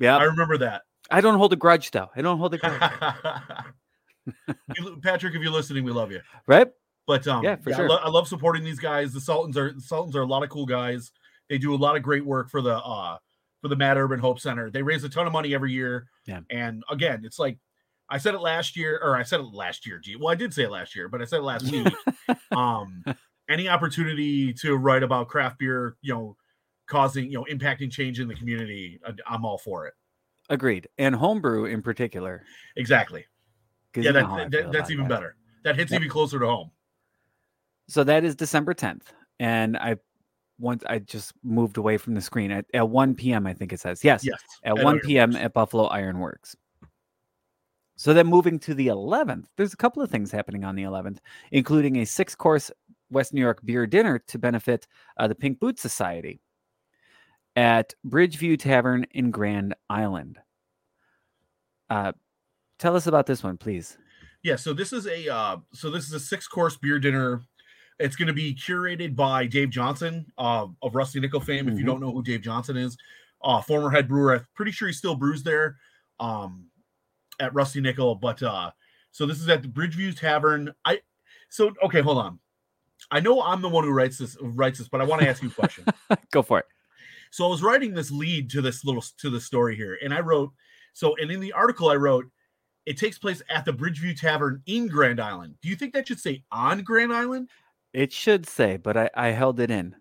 Yeah. 0.00 0.16
i 0.16 0.24
remember 0.24 0.58
that 0.58 0.82
I 1.10 1.20
don't 1.20 1.36
hold 1.36 1.52
a 1.52 1.56
grudge, 1.56 1.90
though. 1.90 2.08
I 2.16 2.22
don't 2.22 2.38
hold 2.38 2.54
a 2.54 2.58
grudge. 2.58 2.80
Patrick 5.02 5.34
if 5.34 5.42
you're 5.42 5.52
listening 5.52 5.84
we 5.84 5.92
love 5.92 6.12
you 6.12 6.20
right? 6.46 6.68
But 7.06 7.26
um, 7.26 7.44
Yeah, 7.44 7.56
for 7.56 7.72
I, 7.72 7.76
sure. 7.76 7.88
lo- 7.88 7.98
I 8.02 8.08
love 8.08 8.28
supporting 8.28 8.62
these 8.62 8.78
guys. 8.78 9.12
The 9.12 9.20
Sultans 9.20 9.56
are 9.56 9.72
the 9.72 9.80
Sultans 9.80 10.14
are 10.14 10.22
a 10.22 10.26
lot 10.26 10.44
of 10.44 10.48
cool 10.48 10.66
guys. 10.66 11.10
They 11.48 11.58
do 11.58 11.74
a 11.74 11.76
lot 11.76 11.96
of 11.96 12.02
great 12.02 12.24
work 12.24 12.50
for 12.50 12.62
the 12.62 12.76
uh 12.76 13.18
for 13.60 13.68
the 13.68 13.76
Matt 13.76 13.96
Urban 13.96 14.20
Hope 14.20 14.40
Center. 14.40 14.70
They 14.70 14.82
raise 14.82 15.04
a 15.04 15.08
ton 15.08 15.26
of 15.26 15.32
money 15.32 15.54
every 15.54 15.72
year. 15.72 16.06
Yeah. 16.26 16.40
And 16.50 16.82
again, 16.88 17.22
it's 17.24 17.38
like 17.38 17.58
I 18.08 18.18
said 18.18 18.34
it 18.34 18.40
last 18.40 18.76
year, 18.76 19.00
or 19.02 19.16
I 19.16 19.22
said 19.22 19.40
it 19.40 19.46
last 19.52 19.86
year. 19.86 19.98
Gee, 19.98 20.16
well, 20.16 20.28
I 20.28 20.34
did 20.34 20.52
say 20.52 20.64
it 20.64 20.70
last 20.70 20.94
year, 20.94 21.08
but 21.08 21.22
I 21.22 21.24
said 21.24 21.38
it 21.38 21.44
last 21.44 21.70
week. 21.70 21.88
um, 22.52 23.02
any 23.48 23.68
opportunity 23.68 24.52
to 24.54 24.76
write 24.76 25.02
about 25.02 25.28
craft 25.28 25.58
beer, 25.58 25.96
you 26.02 26.12
know, 26.14 26.36
causing 26.86 27.30
you 27.30 27.38
know 27.38 27.46
impacting 27.50 27.90
change 27.90 28.20
in 28.20 28.28
the 28.28 28.34
community, 28.34 29.00
I'm 29.26 29.44
all 29.44 29.58
for 29.58 29.86
it. 29.86 29.94
Agreed. 30.50 30.88
And 30.98 31.14
homebrew 31.14 31.66
in 31.66 31.82
particular. 31.82 32.44
Exactly. 32.76 33.24
Yeah, 33.96 34.02
you 34.02 34.12
know 34.12 34.36
that, 34.36 34.50
that- 34.50 34.72
that's 34.72 34.90
even 34.90 35.04
that. 35.04 35.14
better. 35.14 35.36
That 35.64 35.76
hits 35.76 35.92
Yep. 35.92 36.00
even 36.00 36.10
closer 36.10 36.38
to 36.40 36.46
home. 36.46 36.70
So 37.88 38.02
that 38.04 38.24
is 38.24 38.34
December 38.34 38.74
10th. 38.74 39.12
And 39.38 39.76
I 39.76 39.96
once 40.58 40.82
I 40.88 40.98
just 40.98 41.32
moved 41.42 41.76
away 41.76 41.96
from 41.98 42.14
the 42.14 42.20
screen 42.20 42.50
at, 42.50 42.66
at 42.74 42.88
1 42.88 43.14
p.m. 43.14 43.46
I 43.46 43.54
think 43.54 43.72
it 43.72 43.80
says. 43.80 44.02
Yes. 44.04 44.24
Yes. 44.24 44.40
at 44.64 44.78
at 44.78 44.84
1 44.84 45.00
p.m. 45.00 45.34
At 45.36 45.52
Buffalo 45.52 45.84
Iron 45.86 46.18
Works. 46.18 46.56
So 47.96 48.12
then 48.14 48.26
moving 48.26 48.58
to 48.60 48.74
the 48.74 48.88
11th, 48.88 49.46
there's 49.56 49.72
a 49.72 49.76
couple 49.76 50.02
of 50.02 50.10
things 50.10 50.30
happening 50.32 50.64
on 50.64 50.74
the 50.74 50.82
11th, 50.82 51.18
including 51.52 51.96
a 51.98 52.04
six 52.06 52.34
course 52.34 52.70
West 53.12 53.32
New 53.32 53.40
York 53.40 53.60
beer 53.64 53.86
dinner 53.86 54.18
to 54.28 54.38
benefit 54.38 54.86
uh, 55.16 55.28
the 55.28 55.34
Pink 55.34 55.60
Boot 55.60 55.78
Society 55.78 56.40
at 57.54 57.94
Bridgeview 58.06 58.58
Tavern 58.58 59.06
in 59.12 59.30
Grand 59.30 59.74
Island. 59.90 60.38
Uh, 61.90 62.12
tell 62.78 62.96
us 62.96 63.06
about 63.06 63.26
this 63.26 63.42
one, 63.42 63.58
please. 63.58 63.98
Yeah, 64.42 64.56
so 64.56 64.72
this 64.72 64.92
is 64.92 65.06
a 65.06 65.32
uh, 65.32 65.56
so 65.72 65.90
this 65.90 66.06
is 66.06 66.12
a 66.12 66.20
six 66.20 66.48
course 66.48 66.76
beer 66.76 66.98
dinner. 66.98 67.42
It's 67.98 68.16
going 68.16 68.26
to 68.28 68.32
be 68.32 68.54
curated 68.54 69.14
by 69.14 69.46
Dave 69.46 69.70
Johnson 69.70 70.26
uh, 70.38 70.66
of 70.82 70.94
Rusty 70.94 71.20
Nickel 71.20 71.40
fame. 71.40 71.68
If 71.68 71.74
you 71.78 71.84
Mhm. 71.84 71.86
don't 71.86 72.00
know 72.00 72.10
who 72.10 72.22
Dave 72.22 72.40
Johnson 72.42 72.76
is, 72.76 72.96
uh, 73.44 73.60
former 73.60 73.90
head 73.90 74.08
brewer. 74.08 74.34
I'm 74.34 74.46
pretty 74.54 74.72
sure 74.72 74.88
he 74.88 74.94
still 74.94 75.14
brews 75.14 75.42
there 75.44 75.76
um, 76.18 76.66
at 77.38 77.54
Rusty 77.54 77.80
Nickel. 77.80 78.16
But 78.16 78.42
uh, 78.42 78.72
so 79.12 79.26
this 79.26 79.40
is 79.40 79.48
at 79.48 79.62
the 79.62 79.68
Bridgeview 79.68 80.18
Tavern. 80.18 80.72
I 80.84 81.02
so 81.50 81.72
okay, 81.84 82.00
hold 82.00 82.18
on. 82.18 82.40
I 83.10 83.20
know 83.20 83.42
I'm 83.42 83.62
the 83.62 83.68
one 83.68 83.84
who 83.84 83.90
writes 83.90 84.18
this 84.18 84.36
writes 84.40 84.78
this, 84.78 84.88
but 84.88 85.00
I 85.00 85.04
want 85.04 85.22
to 85.22 85.28
ask 85.28 85.42
you 85.42 85.48
a 85.48 85.52
question. 85.52 85.84
Go 86.30 86.42
for 86.42 86.60
it. 86.60 86.66
So 87.30 87.46
I 87.46 87.48
was 87.48 87.62
writing 87.62 87.94
this 87.94 88.10
lead 88.10 88.50
to 88.50 88.60
this 88.60 88.84
little 88.84 89.04
to 89.18 89.30
the 89.30 89.40
story 89.40 89.76
here, 89.76 89.98
and 90.02 90.12
I 90.12 90.20
wrote 90.20 90.50
so, 90.92 91.16
and 91.16 91.30
in 91.30 91.40
the 91.40 91.52
article 91.52 91.88
I 91.88 91.96
wrote, 91.96 92.26
it 92.86 92.98
takes 92.98 93.18
place 93.18 93.42
at 93.48 93.64
the 93.64 93.72
Bridgeview 93.72 94.18
Tavern 94.18 94.62
in 94.66 94.88
Grand 94.88 95.20
Island. 95.20 95.54
Do 95.62 95.68
you 95.68 95.76
think 95.76 95.94
that 95.94 96.08
should 96.08 96.20
say 96.20 96.42
on 96.50 96.82
Grand 96.82 97.12
Island? 97.12 97.48
It 97.92 98.12
should 98.12 98.46
say, 98.46 98.76
but 98.76 98.96
I, 98.96 99.10
I 99.14 99.28
held 99.28 99.60
it 99.60 99.70
in. 99.70 99.94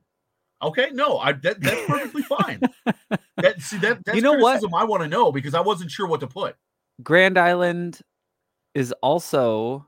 Okay, 0.62 0.90
no, 0.94 1.18
I 1.18 1.34
that, 1.34 1.60
that's 1.62 1.86
perfectly 1.86 2.24
fine. 2.24 2.62
That 3.38 3.60
see 3.60 3.78
that 3.78 4.06
that's 4.06 4.16
You 4.16 4.22
know 4.22 4.34
what? 4.34 4.62
I 4.76 4.84
want 4.84 5.02
to 5.02 5.08
know 5.08 5.32
because 5.32 5.56
I 5.56 5.62
wasn't 5.62 5.90
sure 5.90 6.06
what 6.06 6.20
to 6.20 6.28
put. 6.28 6.56
Grand 7.02 7.40
Island 7.40 8.02
is 8.76 8.94
also. 9.02 9.88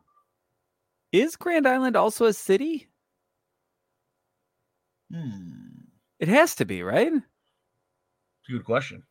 Is 1.12 1.36
Grand 1.36 1.68
Island 1.68 1.96
also 1.96 2.26
a 2.26 2.34
city? 2.34 2.88
Hmm, 5.14 5.52
It 6.20 6.28
has 6.28 6.56
to 6.56 6.66
be, 6.66 6.82
right? 6.84 7.12
good 8.50 8.66
question. 8.66 9.04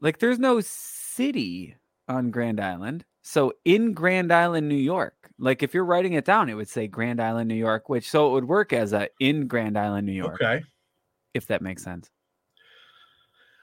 Like 0.00 0.18
there's 0.18 0.38
no 0.38 0.60
city 0.60 1.76
on 2.08 2.30
Grand 2.30 2.60
Island. 2.60 3.04
So 3.22 3.52
in 3.64 3.92
Grand 3.92 4.32
Island, 4.32 4.68
New 4.68 4.74
York, 4.74 5.14
like 5.38 5.62
if 5.62 5.72
you're 5.74 5.84
writing 5.84 6.14
it 6.14 6.24
down, 6.24 6.48
it 6.48 6.54
would 6.54 6.68
say 6.68 6.86
Grand 6.86 7.20
Island, 7.20 7.48
New 7.48 7.54
York, 7.54 7.88
which 7.88 8.10
so 8.10 8.28
it 8.28 8.32
would 8.32 8.48
work 8.48 8.72
as 8.72 8.92
a 8.92 9.08
in 9.20 9.46
Grand 9.46 9.78
Island, 9.78 10.06
New 10.06 10.12
York, 10.12 10.40
Okay. 10.42 10.62
if 11.34 11.46
that 11.46 11.62
makes 11.62 11.82
sense. 11.82 12.10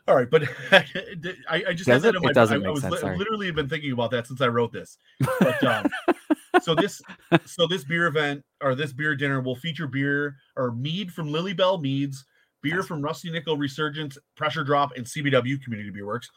All 0.08 0.16
right, 0.16 0.30
but 0.30 0.44
I, 0.72 1.64
I 1.70 1.74
just 1.74 1.86
Does 1.88 2.06
it? 2.06 2.16
my 2.22 2.32
doesn't 2.32 2.56
I, 2.56 2.60
make 2.60 2.68
I 2.68 2.72
was 2.72 2.82
sense, 2.82 3.04
li- 3.04 3.16
literally 3.18 3.48
have 3.48 3.56
been 3.56 3.68
thinking 3.70 3.92
about 3.92 4.12
that 4.12 4.26
since 4.28 4.40
I 4.42 4.48
wrote 4.48 4.72
this. 4.72 4.98
But 5.40 5.64
um, 5.66 5.90
so 6.62 6.76
this 6.76 7.02
so 7.46 7.68
this 7.68 7.84
beer 7.84 8.08
event 8.08 8.44
or 8.62 8.76
this 8.76 8.94
beer 8.94 9.16
dinner 9.16 9.42
will 9.42 9.56
feature 9.56 9.88
beer 9.88 10.36
or 10.56 10.72
mead 10.72 11.12
from 11.12 11.32
Lily 11.32 11.54
Bell 11.54 11.78
Meads, 11.78 12.26
beer 12.62 12.84
from 12.84 13.02
Rusty 13.02 13.30
Nickel 13.30 13.58
Resurgence, 13.58 14.18
Pressure 14.36 14.64
Drop, 14.64 14.96
and 14.96 15.06
CBW 15.06 15.62
Community 15.64 15.90
Beer 15.90 16.06
Works, 16.06 16.30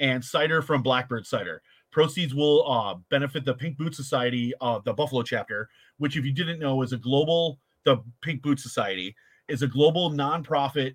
and 0.00 0.24
cider 0.24 0.62
from 0.62 0.82
Blackbird 0.82 1.26
Cider. 1.26 1.62
Proceeds 1.90 2.34
will 2.34 2.70
uh, 2.70 2.96
benefit 3.10 3.44
the 3.44 3.54
Pink 3.54 3.78
Boot 3.78 3.94
Society, 3.94 4.52
uh, 4.60 4.80
the 4.84 4.92
Buffalo 4.92 5.22
chapter, 5.22 5.68
which, 5.96 6.16
if 6.16 6.24
you 6.24 6.32
didn't 6.32 6.58
know, 6.58 6.82
is 6.82 6.92
a 6.92 6.98
global. 6.98 7.58
The 7.84 8.02
Pink 8.20 8.42
Boot 8.42 8.60
Society 8.60 9.14
is 9.48 9.62
a 9.62 9.66
global 9.66 10.10
nonprofit 10.10 10.94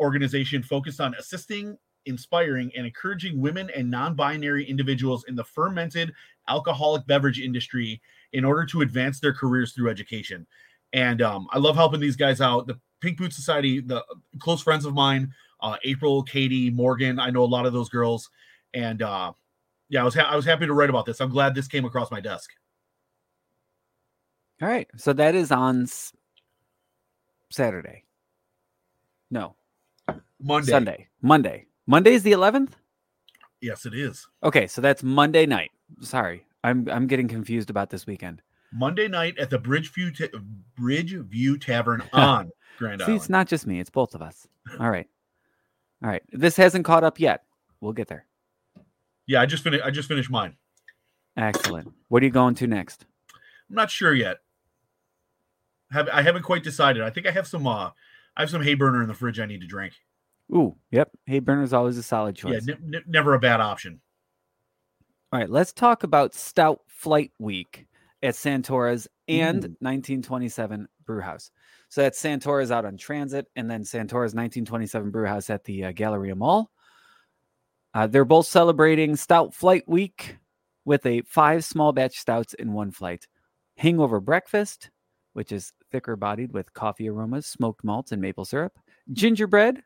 organization 0.00 0.62
focused 0.62 1.00
on 1.00 1.14
assisting, 1.16 1.76
inspiring, 2.06 2.72
and 2.76 2.86
encouraging 2.86 3.40
women 3.40 3.70
and 3.76 3.90
non-binary 3.90 4.64
individuals 4.64 5.24
in 5.28 5.34
the 5.34 5.44
fermented 5.44 6.12
alcoholic 6.48 7.06
beverage 7.06 7.40
industry 7.40 8.00
in 8.32 8.44
order 8.44 8.64
to 8.66 8.80
advance 8.80 9.20
their 9.20 9.32
careers 9.32 9.72
through 9.72 9.90
education. 9.90 10.46
And 10.92 11.22
um, 11.22 11.46
I 11.50 11.58
love 11.58 11.76
helping 11.76 12.00
these 12.00 12.16
guys 12.16 12.40
out. 12.40 12.66
The 12.66 12.78
Pink 13.00 13.18
Boot 13.18 13.32
Society, 13.32 13.80
the 13.80 14.04
close 14.38 14.62
friends 14.62 14.84
of 14.84 14.94
mine, 14.94 15.32
uh, 15.60 15.76
April, 15.84 16.22
Katie, 16.22 16.70
Morgan. 16.70 17.18
I 17.18 17.30
know 17.30 17.44
a 17.44 17.46
lot 17.46 17.66
of 17.66 17.72
those 17.72 17.88
girls, 17.88 18.28
and 18.74 19.02
uh, 19.02 19.32
yeah, 19.88 20.02
I 20.02 20.04
was 20.04 20.14
ha- 20.14 20.28
I 20.30 20.36
was 20.36 20.44
happy 20.44 20.66
to 20.66 20.72
write 20.72 20.90
about 20.90 21.06
this. 21.06 21.20
I'm 21.20 21.30
glad 21.30 21.54
this 21.54 21.68
came 21.68 21.84
across 21.84 22.10
my 22.10 22.20
desk. 22.20 22.50
All 24.62 24.68
right. 24.68 24.88
So 24.96 25.12
that 25.12 25.34
is 25.34 25.50
on 25.52 25.82
s- 25.82 26.12
Saturday. 27.50 28.04
No, 29.30 29.54
Monday. 30.40 30.70
Sunday. 30.70 31.08
Monday. 31.22 31.66
Monday 31.86 32.12
is 32.14 32.22
the 32.22 32.32
11th? 32.32 32.70
Yes, 33.60 33.84
it 33.86 33.94
is. 33.94 34.26
Okay, 34.42 34.66
so 34.66 34.80
that's 34.80 35.02
Monday 35.02 35.46
night. 35.46 35.70
Sorry. 36.00 36.46
I'm 36.62 36.88
I'm 36.90 37.06
getting 37.06 37.26
confused 37.28 37.70
about 37.70 37.90
this 37.90 38.06
weekend. 38.06 38.42
Monday 38.72 39.08
night 39.08 39.38
at 39.38 39.50
the 39.50 39.58
Bridgeview 39.58 40.16
Ta- 40.16 40.38
Bridgeview 40.78 41.60
Tavern 41.60 42.02
on 42.12 42.50
Grand 42.78 43.00
See, 43.00 43.04
Island. 43.04 43.16
it's 43.20 43.28
not 43.28 43.48
just 43.48 43.66
me, 43.66 43.80
it's 43.80 43.90
both 43.90 44.14
of 44.14 44.22
us. 44.22 44.46
All 44.78 44.90
right. 44.90 45.08
All 46.02 46.08
right. 46.10 46.22
This 46.32 46.56
hasn't 46.56 46.84
caught 46.84 47.02
up 47.04 47.18
yet. 47.18 47.44
We'll 47.80 47.92
get 47.94 48.08
there. 48.08 48.26
Yeah, 49.26 49.40
I 49.40 49.46
just 49.46 49.62
finished. 49.64 49.84
I 49.84 49.90
just 49.90 50.08
finished 50.08 50.30
mine. 50.30 50.56
Excellent. 51.36 51.92
What 52.08 52.22
are 52.22 52.26
you 52.26 52.32
going 52.32 52.54
to 52.56 52.66
next? 52.66 53.06
I'm 53.68 53.76
not 53.76 53.90
sure 53.90 54.14
yet. 54.14 54.38
Have 55.92 56.08
I 56.12 56.22
haven't 56.22 56.42
quite 56.42 56.62
decided. 56.62 57.02
I 57.02 57.10
think 57.10 57.26
I 57.26 57.30
have 57.30 57.46
some. 57.46 57.66
uh 57.66 57.90
I 58.36 58.42
have 58.42 58.50
some 58.50 58.62
hay 58.62 58.74
burner 58.74 59.02
in 59.02 59.08
the 59.08 59.14
fridge. 59.14 59.40
I 59.40 59.46
need 59.46 59.60
to 59.62 59.66
drink. 59.66 59.94
Ooh, 60.52 60.76
yep. 60.90 61.10
Hey, 61.26 61.38
burner's 61.38 61.72
always 61.72 61.96
a 61.96 62.02
solid 62.02 62.34
choice. 62.34 62.66
Yeah, 62.66 62.74
n- 62.74 62.94
n- 62.94 63.04
never 63.06 63.34
a 63.34 63.38
bad 63.38 63.60
option. 63.60 64.00
All 65.32 65.38
right, 65.38 65.48
let's 65.48 65.72
talk 65.72 66.02
about 66.02 66.34
Stout 66.34 66.80
Flight 66.88 67.30
Week 67.38 67.86
at 68.22 68.34
Santora's 68.34 69.06
and 69.28 69.64
Ooh. 69.64 69.76
1927 69.80 70.88
Brewhouse. 71.06 71.50
So 71.88 72.02
that's 72.02 72.20
Santora's 72.20 72.70
out 72.70 72.84
on 72.84 72.96
Transit, 72.96 73.46
and 73.54 73.70
then 73.70 73.82
Santora's 73.82 74.34
1927 74.34 75.10
Brewhouse 75.10 75.50
at 75.50 75.64
the 75.64 75.86
uh, 75.86 75.92
Galleria 75.92 76.34
Mall. 76.34 76.70
Uh, 77.94 78.06
they're 78.06 78.24
both 78.24 78.46
celebrating 78.46 79.16
Stout 79.16 79.54
Flight 79.54 79.84
Week 79.88 80.36
with 80.84 81.04
a 81.06 81.22
five 81.22 81.64
small 81.64 81.92
batch 81.92 82.18
stouts 82.18 82.54
in 82.54 82.72
one 82.72 82.90
flight. 82.90 83.26
Hangover 83.76 84.20
breakfast, 84.20 84.90
which 85.32 85.52
is 85.52 85.72
thicker 85.90 86.16
bodied 86.16 86.52
with 86.52 86.72
coffee 86.72 87.08
aromas, 87.08 87.46
smoked 87.46 87.82
malts, 87.84 88.12
and 88.12 88.20
maple 88.20 88.44
syrup. 88.44 88.78
Gingerbread, 89.12 89.82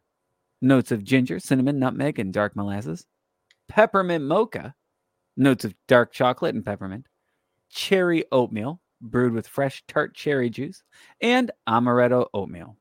notes 0.64 0.90
of 0.90 1.04
ginger, 1.04 1.38
cinnamon, 1.38 1.78
nutmeg, 1.78 2.18
and 2.18 2.32
dark 2.32 2.56
molasses. 2.56 3.06
Peppermint 3.68 4.24
mocha, 4.24 4.74
notes 5.36 5.64
of 5.64 5.74
dark 5.86 6.12
chocolate 6.12 6.54
and 6.54 6.64
peppermint, 6.64 7.06
cherry 7.70 8.24
oatmeal 8.32 8.80
brewed 9.00 9.32
with 9.32 9.46
fresh 9.46 9.82
tart 9.86 10.14
cherry 10.14 10.48
juice, 10.50 10.82
and 11.20 11.50
amaretto 11.68 12.26
oatmeal, 12.34 12.76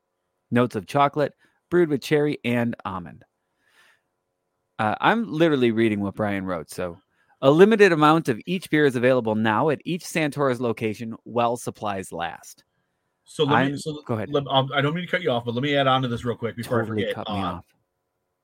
notes 0.52 0.76
of 0.76 0.86
chocolate 0.88 1.34
brewed 1.70 1.90
with 1.90 2.02
cherry 2.02 2.38
and 2.46 2.76
almond. 2.86 3.24
Uh, 4.80 4.96
I'm 5.02 5.32
literally 5.32 5.72
reading 5.72 6.00
what 6.00 6.16
Brian 6.16 6.46
wrote. 6.46 6.70
So, 6.70 6.98
a 7.42 7.52
limited 7.52 7.92
amount 7.92 8.30
of 8.30 8.40
each 8.46 8.70
beer 8.70 8.86
is 8.86 8.96
available 8.96 9.36
now 9.36 9.70
at 9.70 9.82
each 9.84 10.04
Santora's 10.06 10.62
location 10.62 11.14
while 11.24 11.58
supplies 11.58 12.12
last. 12.12 12.64
So 13.26 13.44
let 13.44 13.72
me. 13.72 13.78
So 13.78 14.02
go 14.06 14.16
ahead. 14.16 14.30
Let, 14.30 14.44
I 14.50 14.82
don't 14.82 14.94
mean 14.94 15.06
to 15.06 15.12
cut 15.12 15.22
you 15.22 15.30
off, 15.32 15.46
but 15.46 15.54
let 15.54 15.64
me 15.64 15.76
add 15.76 15.88
on 15.88 16.02
to 16.04 16.08
this 16.08 16.24
real 16.26 16.36
quick 16.36 16.56
before 16.56 16.82
Totally 16.82 17.04
I 17.06 17.10
forget. 17.14 17.26
cut 17.26 17.34
me 17.34 17.42
Uh, 17.42 17.46
off. 17.46 17.66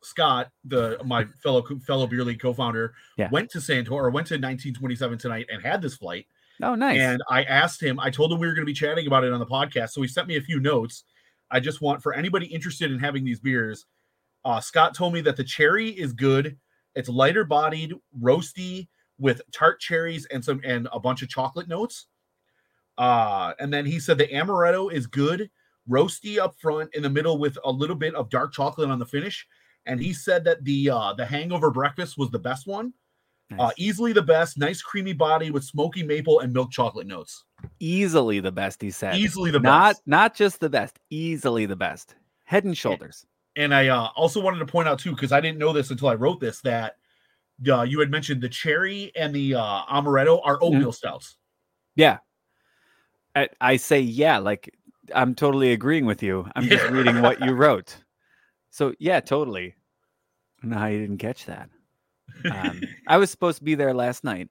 Scott, 0.01 0.49
the 0.65 0.97
my 1.05 1.25
fellow 1.43 1.63
fellow 1.85 2.07
beer 2.07 2.23
league 2.23 2.39
co-founder, 2.39 2.93
Yeah. 3.17 3.29
went 3.31 3.49
to 3.51 3.59
Santor 3.59 3.91
or 3.91 4.09
went 4.09 4.27
to 4.27 4.35
1927 4.35 5.17
tonight 5.17 5.47
and 5.51 5.61
had 5.61 5.81
this 5.81 5.95
flight. 5.97 6.25
Oh, 6.61 6.75
nice. 6.75 6.99
And 6.99 7.21
I 7.29 7.43
asked 7.43 7.81
him, 7.81 7.99
I 7.99 8.09
told 8.09 8.31
him 8.33 8.39
we 8.39 8.47
were 8.47 8.53
going 8.53 8.65
to 8.65 8.69
be 8.69 8.73
chatting 8.73 9.07
about 9.07 9.23
it 9.23 9.31
on 9.31 9.39
the 9.39 9.45
podcast. 9.45 9.89
So 9.91 10.01
he 10.01 10.07
sent 10.07 10.27
me 10.27 10.35
a 10.37 10.41
few 10.41 10.59
notes. 10.59 11.03
I 11.51 11.59
just 11.59 11.81
want 11.81 12.03
for 12.03 12.13
anybody 12.13 12.45
interested 12.47 12.91
in 12.91 12.99
having 12.99 13.23
these 13.23 13.39
beers. 13.39 13.85
Uh, 14.45 14.59
Scott 14.59 14.93
told 14.93 15.13
me 15.13 15.21
that 15.21 15.35
the 15.37 15.43
cherry 15.43 15.89
is 15.89 16.13
good. 16.13 16.57
It's 16.95 17.07
lighter 17.09 17.43
bodied, 17.45 17.93
roasty 18.21 18.87
with 19.17 19.41
tart 19.51 19.79
cherries 19.79 20.25
and 20.27 20.43
some 20.43 20.61
and 20.63 20.87
a 20.93 20.99
bunch 20.99 21.21
of 21.21 21.29
chocolate 21.29 21.67
notes. 21.67 22.07
Uh, 22.97 23.53
and 23.59 23.71
then 23.73 23.85
he 23.85 23.99
said 23.99 24.17
the 24.17 24.27
amaretto 24.27 24.91
is 24.91 25.07
good, 25.07 25.49
roasty 25.89 26.37
up 26.39 26.55
front, 26.59 26.93
in 26.93 27.03
the 27.03 27.09
middle 27.09 27.37
with 27.37 27.57
a 27.63 27.71
little 27.71 27.95
bit 27.95 28.13
of 28.15 28.29
dark 28.29 28.53
chocolate 28.53 28.89
on 28.89 28.99
the 28.99 29.05
finish. 29.05 29.47
And 29.85 29.99
he 29.99 30.13
said 30.13 30.43
that 30.43 30.63
the 30.63 30.89
uh, 30.89 31.13
the 31.13 31.25
hangover 31.25 31.71
breakfast 31.71 32.17
was 32.17 32.29
the 32.29 32.39
best 32.39 32.67
one. 32.67 32.93
Uh, 33.57 33.71
easily 33.77 34.13
the 34.13 34.21
best, 34.21 34.59
nice 34.59 34.81
creamy 34.81 35.13
body 35.13 35.49
with 35.49 35.63
smoky 35.63 36.03
maple 36.03 36.41
and 36.41 36.53
milk 36.53 36.69
chocolate 36.71 37.07
notes. 37.07 37.45
easily 37.79 38.39
the 38.39 38.51
best, 38.51 38.79
he 38.81 38.91
said. 38.91 39.15
Easily 39.15 39.49
the 39.49 39.59
not 39.59 39.93
best. 39.93 40.01
not 40.05 40.35
just 40.35 40.59
the 40.59 40.69
best, 40.69 40.99
easily 41.09 41.65
the 41.65 41.75
best. 41.75 42.15
Head 42.45 42.63
and 42.65 42.77
shoulders. 42.77 43.25
And 43.55 43.73
I 43.73 43.87
uh, 43.87 44.09
also 44.15 44.39
wanted 44.39 44.59
to 44.59 44.65
point 44.65 44.87
out 44.87 44.99
too, 44.99 45.11
because 45.11 45.31
I 45.31 45.41
didn't 45.41 45.57
know 45.57 45.73
this 45.73 45.89
until 45.89 46.09
I 46.09 46.13
wrote 46.13 46.39
this, 46.39 46.61
that 46.61 46.97
uh, 47.67 47.81
you 47.81 47.99
had 47.99 48.11
mentioned 48.11 48.41
the 48.41 48.49
cherry 48.49 49.11
and 49.15 49.33
the 49.33 49.55
uh, 49.55 49.83
amaretto 49.91 50.39
are 50.43 50.59
oatmeal 50.61 50.91
stouts. 50.91 51.35
Yeah. 51.95 52.19
I, 53.35 53.49
I 53.59 53.77
say 53.77 53.99
yeah, 53.99 54.37
like 54.37 54.73
I'm 55.13 55.33
totally 55.33 55.71
agreeing 55.71 56.05
with 56.05 56.21
you. 56.21 56.47
I'm 56.55 56.67
just 56.67 56.85
reading 56.91 57.21
what 57.21 57.41
you 57.41 57.53
wrote. 57.53 57.97
So 58.69 58.93
yeah, 58.99 59.19
totally. 59.19 59.75
No, 60.63 60.77
I 60.77 60.91
didn't 60.91 61.17
catch 61.17 61.45
that. 61.45 61.69
Um, 62.51 62.81
I 63.07 63.17
was 63.17 63.31
supposed 63.31 63.57
to 63.59 63.63
be 63.63 63.75
there 63.75 63.93
last 63.93 64.23
night. 64.23 64.49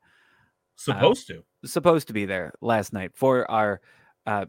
Supposed 0.77 1.27
to. 1.29 1.45
Supposed 1.65 2.07
to 2.09 2.13
be 2.13 2.25
there 2.25 2.53
last 2.61 2.93
night 2.93 3.13
for 3.15 3.49
our 3.51 3.81
uh 4.27 4.47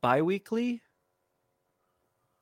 bi-weekly. 0.00 0.82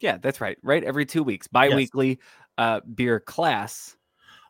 Yeah, 0.01 0.19
that's 0.21 0.41
right. 0.41 0.59
Right, 0.63 0.83
every 0.85 1.07
two 1.07 1.23
weeks, 1.23 1.47
bi-weekly 1.49 2.19
uh 2.59 2.81
beer 2.95 3.21
class 3.21 3.97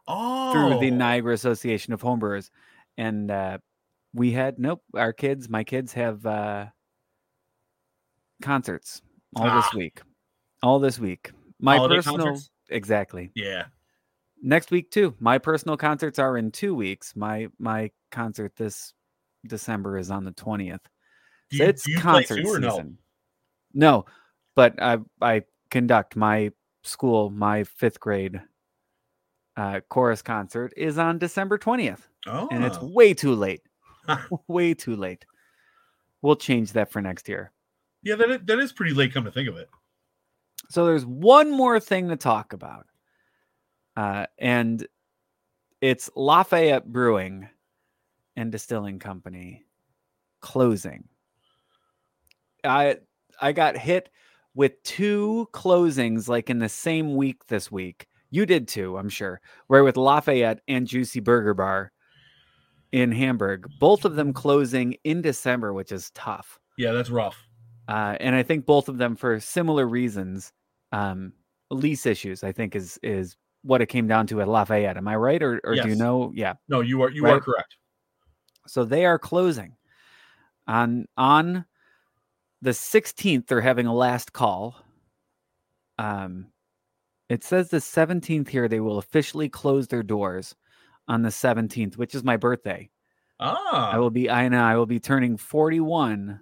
Oh, 0.07 0.53
through 0.53 0.81
the 0.81 0.91
Niagara 0.91 1.33
Association 1.33 1.95
of 1.95 2.03
Homebrewers, 2.03 2.51
and 2.99 3.31
uh, 3.31 3.57
we 4.13 4.33
had 4.33 4.59
nope. 4.59 4.83
Our 4.95 5.15
kids, 5.15 5.49
my 5.49 5.65
kids 5.65 5.95
have 5.95 6.27
uh, 6.27 6.67
concerts 8.43 9.01
all 9.35 9.47
Ah. 9.49 9.61
this 9.63 9.73
week, 9.75 10.03
all 10.63 10.79
this 10.79 10.99
week. 10.99 11.31
My 11.65 11.77
Holiday 11.77 11.97
personal, 11.97 12.27
concerts? 12.27 12.51
exactly. 12.69 13.31
Yeah. 13.35 13.65
Next 14.43 14.71
week 14.71 14.91
too. 14.91 15.15
My 15.19 15.39
personal 15.39 15.77
concerts 15.79 16.19
are 16.19 16.37
in 16.37 16.51
two 16.53 16.75
weeks. 16.75 17.17
My 17.17 17.49
my 17.59 17.91
concert 18.11 18.55
this 18.57 18.93
December 19.47 19.97
is 19.97 20.11
on 20.11 20.25
the 20.25 20.33
twentieth. 20.33 20.83
So 21.53 21.65
it's 21.65 21.85
do 21.85 21.93
you 21.93 22.01
play 22.01 22.25
concert 22.25 22.45
or 22.47 22.59
no? 22.61 22.71
season. 22.71 22.99
No, 23.73 24.05
but 24.55 24.81
I 24.83 24.99
I 25.23 25.43
conduct 25.71 26.17
my 26.17 26.51
school, 26.83 27.31
my 27.31 27.65
fifth 27.65 27.99
grade 27.99 28.43
uh, 29.57 29.81
chorus 29.89 30.21
concert 30.21 30.75
is 30.77 30.99
on 30.99 31.19
December 31.19 31.57
twentieth, 31.57 32.07
Oh, 32.27 32.49
and 32.51 32.63
it's 32.65 32.79
way 32.81 33.15
too 33.15 33.35
late. 33.35 33.63
way 34.49 34.75
too 34.75 34.97
late. 34.97 35.25
We'll 36.21 36.37
change 36.37 36.73
that 36.73 36.93
for 36.93 37.01
next 37.01 37.29
year. 37.29 37.53
yeah, 38.03 38.17
that 38.17 38.31
is, 38.31 38.39
that 38.45 38.59
is 38.59 38.73
pretty 38.73 38.93
late. 38.95 39.15
Come 39.15 39.25
to 39.25 39.31
think 39.33 39.49
of 39.49 39.57
it. 39.57 39.71
So 40.69 40.87
there's 40.87 41.07
one 41.07 41.51
more 41.51 41.79
thing 41.81 42.09
to 42.09 42.17
talk 42.17 42.53
about, 42.53 42.87
uh, 43.97 44.27
and 44.39 44.87
it's 45.81 46.11
Lafayette 46.17 46.87
Brewing 46.87 47.49
and 48.37 48.51
Distilling 48.51 48.99
Company 48.99 49.65
closing. 50.41 51.05
I 52.65 52.97
I 53.41 53.53
got 53.53 53.77
hit 53.77 54.09
with 54.55 54.83
two 54.83 55.49
closings 55.53 56.29
like 56.29 56.49
in 56.51 56.59
the 56.59 56.69
same 56.69 57.17
week 57.17 57.47
this 57.47 57.71
week. 57.71 58.07
You 58.31 58.47
did 58.47 58.67
too, 58.67 58.97
I'm 58.97 59.09
sure. 59.09 59.41
Where 59.67 59.85
with 59.85 59.97
Lafayette 59.97 60.61
and 60.67 60.87
Juicy 60.87 61.21
Burger 61.21 61.55
Bar 61.55 61.93
in 62.95 63.11
Hamburg. 63.11 63.69
Both 63.81 64.05
of 64.05 64.15
them 64.15 64.33
closing 64.33 64.97
in 65.03 65.21
December, 65.21 65.73
which 65.73 65.91
is 65.91 66.11
tough. 66.11 66.61
Yeah, 66.79 66.93
that's 66.93 67.11
rough. 67.11 67.37
Uh, 67.89 68.17
and 68.21 68.35
I 68.35 68.43
think 68.43 68.67
both 68.67 68.89
of 68.89 68.99
them 68.99 69.17
for 69.17 69.41
similar 69.41 69.87
reasons. 69.87 70.53
Um, 70.93 71.33
lease 71.71 72.07
issues, 72.07 72.45
I 72.45 72.53
think, 72.53 72.77
is 72.77 72.99
is 73.03 73.37
what 73.63 73.81
it 73.81 73.87
came 73.87 74.07
down 74.07 74.27
to 74.29 74.41
at 74.41 74.49
Lafayette. 74.49 74.97
Am 74.97 75.09
I 75.09 75.17
right, 75.17 75.43
or, 75.43 75.61
or 75.65 75.75
do 75.75 75.89
you 75.89 75.97
know? 75.97 76.33
Yeah. 76.35 76.55
No, 76.69 76.81
you 76.81 77.03
are 77.03 77.11
you 77.11 77.27
are 77.27 77.41
correct. 77.41 77.77
So 78.67 78.85
they 78.85 79.05
are 79.05 79.19
closing 79.19 79.77
on 80.67 81.07
on 81.17 81.65
the 82.63 82.71
16th. 82.71 83.47
They're 83.47 83.61
having 83.61 83.87
a 83.87 83.95
last 83.95 84.33
call. 84.33 84.77
Um, 85.99 86.47
it 87.29 87.45
says 87.45 87.69
the 87.69 87.79
17th 87.79 88.49
here. 88.49 88.69
They 88.69 88.81
will 88.81 88.99
officially 88.99 89.49
close 89.49 89.89
their 89.89 90.03
doors 90.03 90.55
on 91.09 91.23
the 91.23 91.29
17th, 91.29 91.97
which 91.97 92.15
is 92.15 92.25
my 92.25 92.37
birthday. 92.37 92.91
Ah. 93.41 93.91
I 93.93 93.99
will 93.99 94.11
be. 94.11 94.31
I 94.31 94.49
know. 94.49 94.63
I 94.63 94.77
will 94.77 94.87
be 94.87 95.01
turning 95.01 95.37
41, 95.37 96.41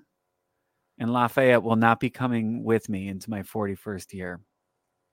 and 1.02 1.12
Lafayette 1.12 1.62
will 1.64 1.74
not 1.76 1.98
be 1.98 2.08
coming 2.10 2.62
with 2.62 2.88
me 2.88 3.08
into 3.08 3.28
my 3.28 3.42
41st 3.42 4.12
year, 4.14 4.40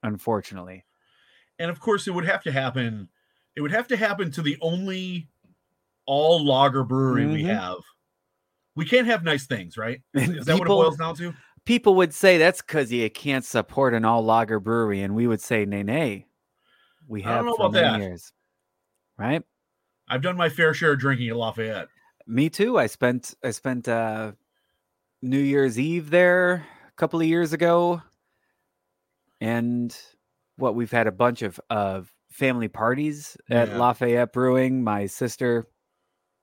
unfortunately. 0.02 0.84
and 1.58 1.70
of 1.70 1.78
course 1.80 2.06
it 2.06 2.12
would 2.14 2.24
have 2.24 2.42
to 2.44 2.52
happen. 2.52 3.08
It 3.56 3.60
would 3.60 3.72
have 3.72 3.86
to 3.88 3.96
happen 3.96 4.30
to 4.32 4.40
the 4.42 4.56
only 4.62 5.28
all 6.06 6.42
lager 6.44 6.84
brewery 6.84 7.26
we 7.26 7.42
Mhm. 7.42 7.54
have. 7.54 7.78
We 8.76 8.86
can't 8.86 9.06
have 9.06 9.24
nice 9.24 9.46
things, 9.46 9.76
right? 9.76 10.00
Is 10.14 10.46
that 10.46 10.54
what 10.54 10.62
it 10.62 10.62
people- 10.62 10.76
boils 10.76 10.96
down 10.96 11.16
to? 11.16 11.34
people 11.66 11.94
would 11.96 12.14
say 12.14 12.38
that's 12.38 12.62
because 12.62 12.90
you 12.90 13.10
can't 13.10 13.44
support 13.44 13.92
an 13.92 14.04
all 14.06 14.24
lager 14.24 14.58
brewery, 14.58 15.02
and 15.02 15.14
we 15.14 15.26
would 15.26 15.40
say, 15.42 15.66
nay, 15.66 15.82
nay, 15.82 16.26
we 17.06 17.22
I 17.22 17.26
don't 17.26 17.34
have 17.36 17.44
know 17.44 17.52
about 17.54 17.72
that. 17.72 18.00
years, 18.00 18.32
right? 19.18 19.42
I've 20.08 20.22
done 20.22 20.36
my 20.38 20.48
fair 20.48 20.72
share 20.72 20.92
of 20.92 20.98
drinking 21.00 21.28
at 21.28 21.36
Lafayette. 21.36 21.88
Me 22.26 22.48
too. 22.48 22.78
I 22.78 22.86
spent 22.86 23.34
I 23.44 23.50
spent 23.50 23.86
uh, 23.88 24.32
New 25.22 25.38
Year's 25.38 25.78
Eve 25.78 26.10
there 26.10 26.66
a 26.88 26.92
couple 26.96 27.20
of 27.20 27.26
years 27.26 27.52
ago, 27.52 28.00
and 29.40 29.96
what 30.56 30.74
we've 30.74 30.90
had 30.90 31.06
a 31.06 31.12
bunch 31.12 31.42
of 31.42 31.60
of 31.70 32.12
family 32.30 32.68
parties 32.68 33.36
at 33.50 33.68
Yeah. 33.68 33.78
Lafayette 33.78 34.32
Brewing. 34.32 34.82
My 34.84 35.06
sister 35.06 35.66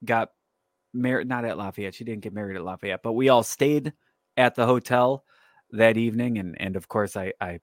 got 0.05 0.29
married, 0.93 1.27
not 1.27 1.45
at 1.45 1.57
Lafayette. 1.57 1.95
She 1.95 2.03
didn't 2.03 2.21
get 2.23 2.33
married 2.33 2.55
at 2.55 2.63
Lafayette, 2.63 3.01
but 3.03 3.13
we 3.13 3.29
all 3.29 3.43
stayed 3.43 3.93
at 4.35 4.55
the 4.55 4.65
hotel 4.65 5.23
that 5.71 5.97
evening, 5.97 6.37
and 6.37 6.59
and 6.61 6.75
of 6.75 6.87
course 6.87 7.17
I 7.17 7.33
I 7.41 7.59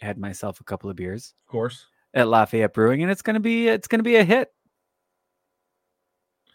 had 0.00 0.18
myself 0.18 0.60
a 0.60 0.64
couple 0.64 0.90
of 0.90 0.96
beers 0.96 1.34
Of 1.40 1.46
course. 1.50 1.86
at 2.14 2.28
Lafayette 2.28 2.74
Brewing, 2.74 3.02
and 3.02 3.10
it's 3.10 3.22
gonna 3.22 3.40
be 3.40 3.68
it's 3.68 3.88
gonna 3.88 4.02
be 4.02 4.16
a 4.16 4.24
hit. 4.24 4.52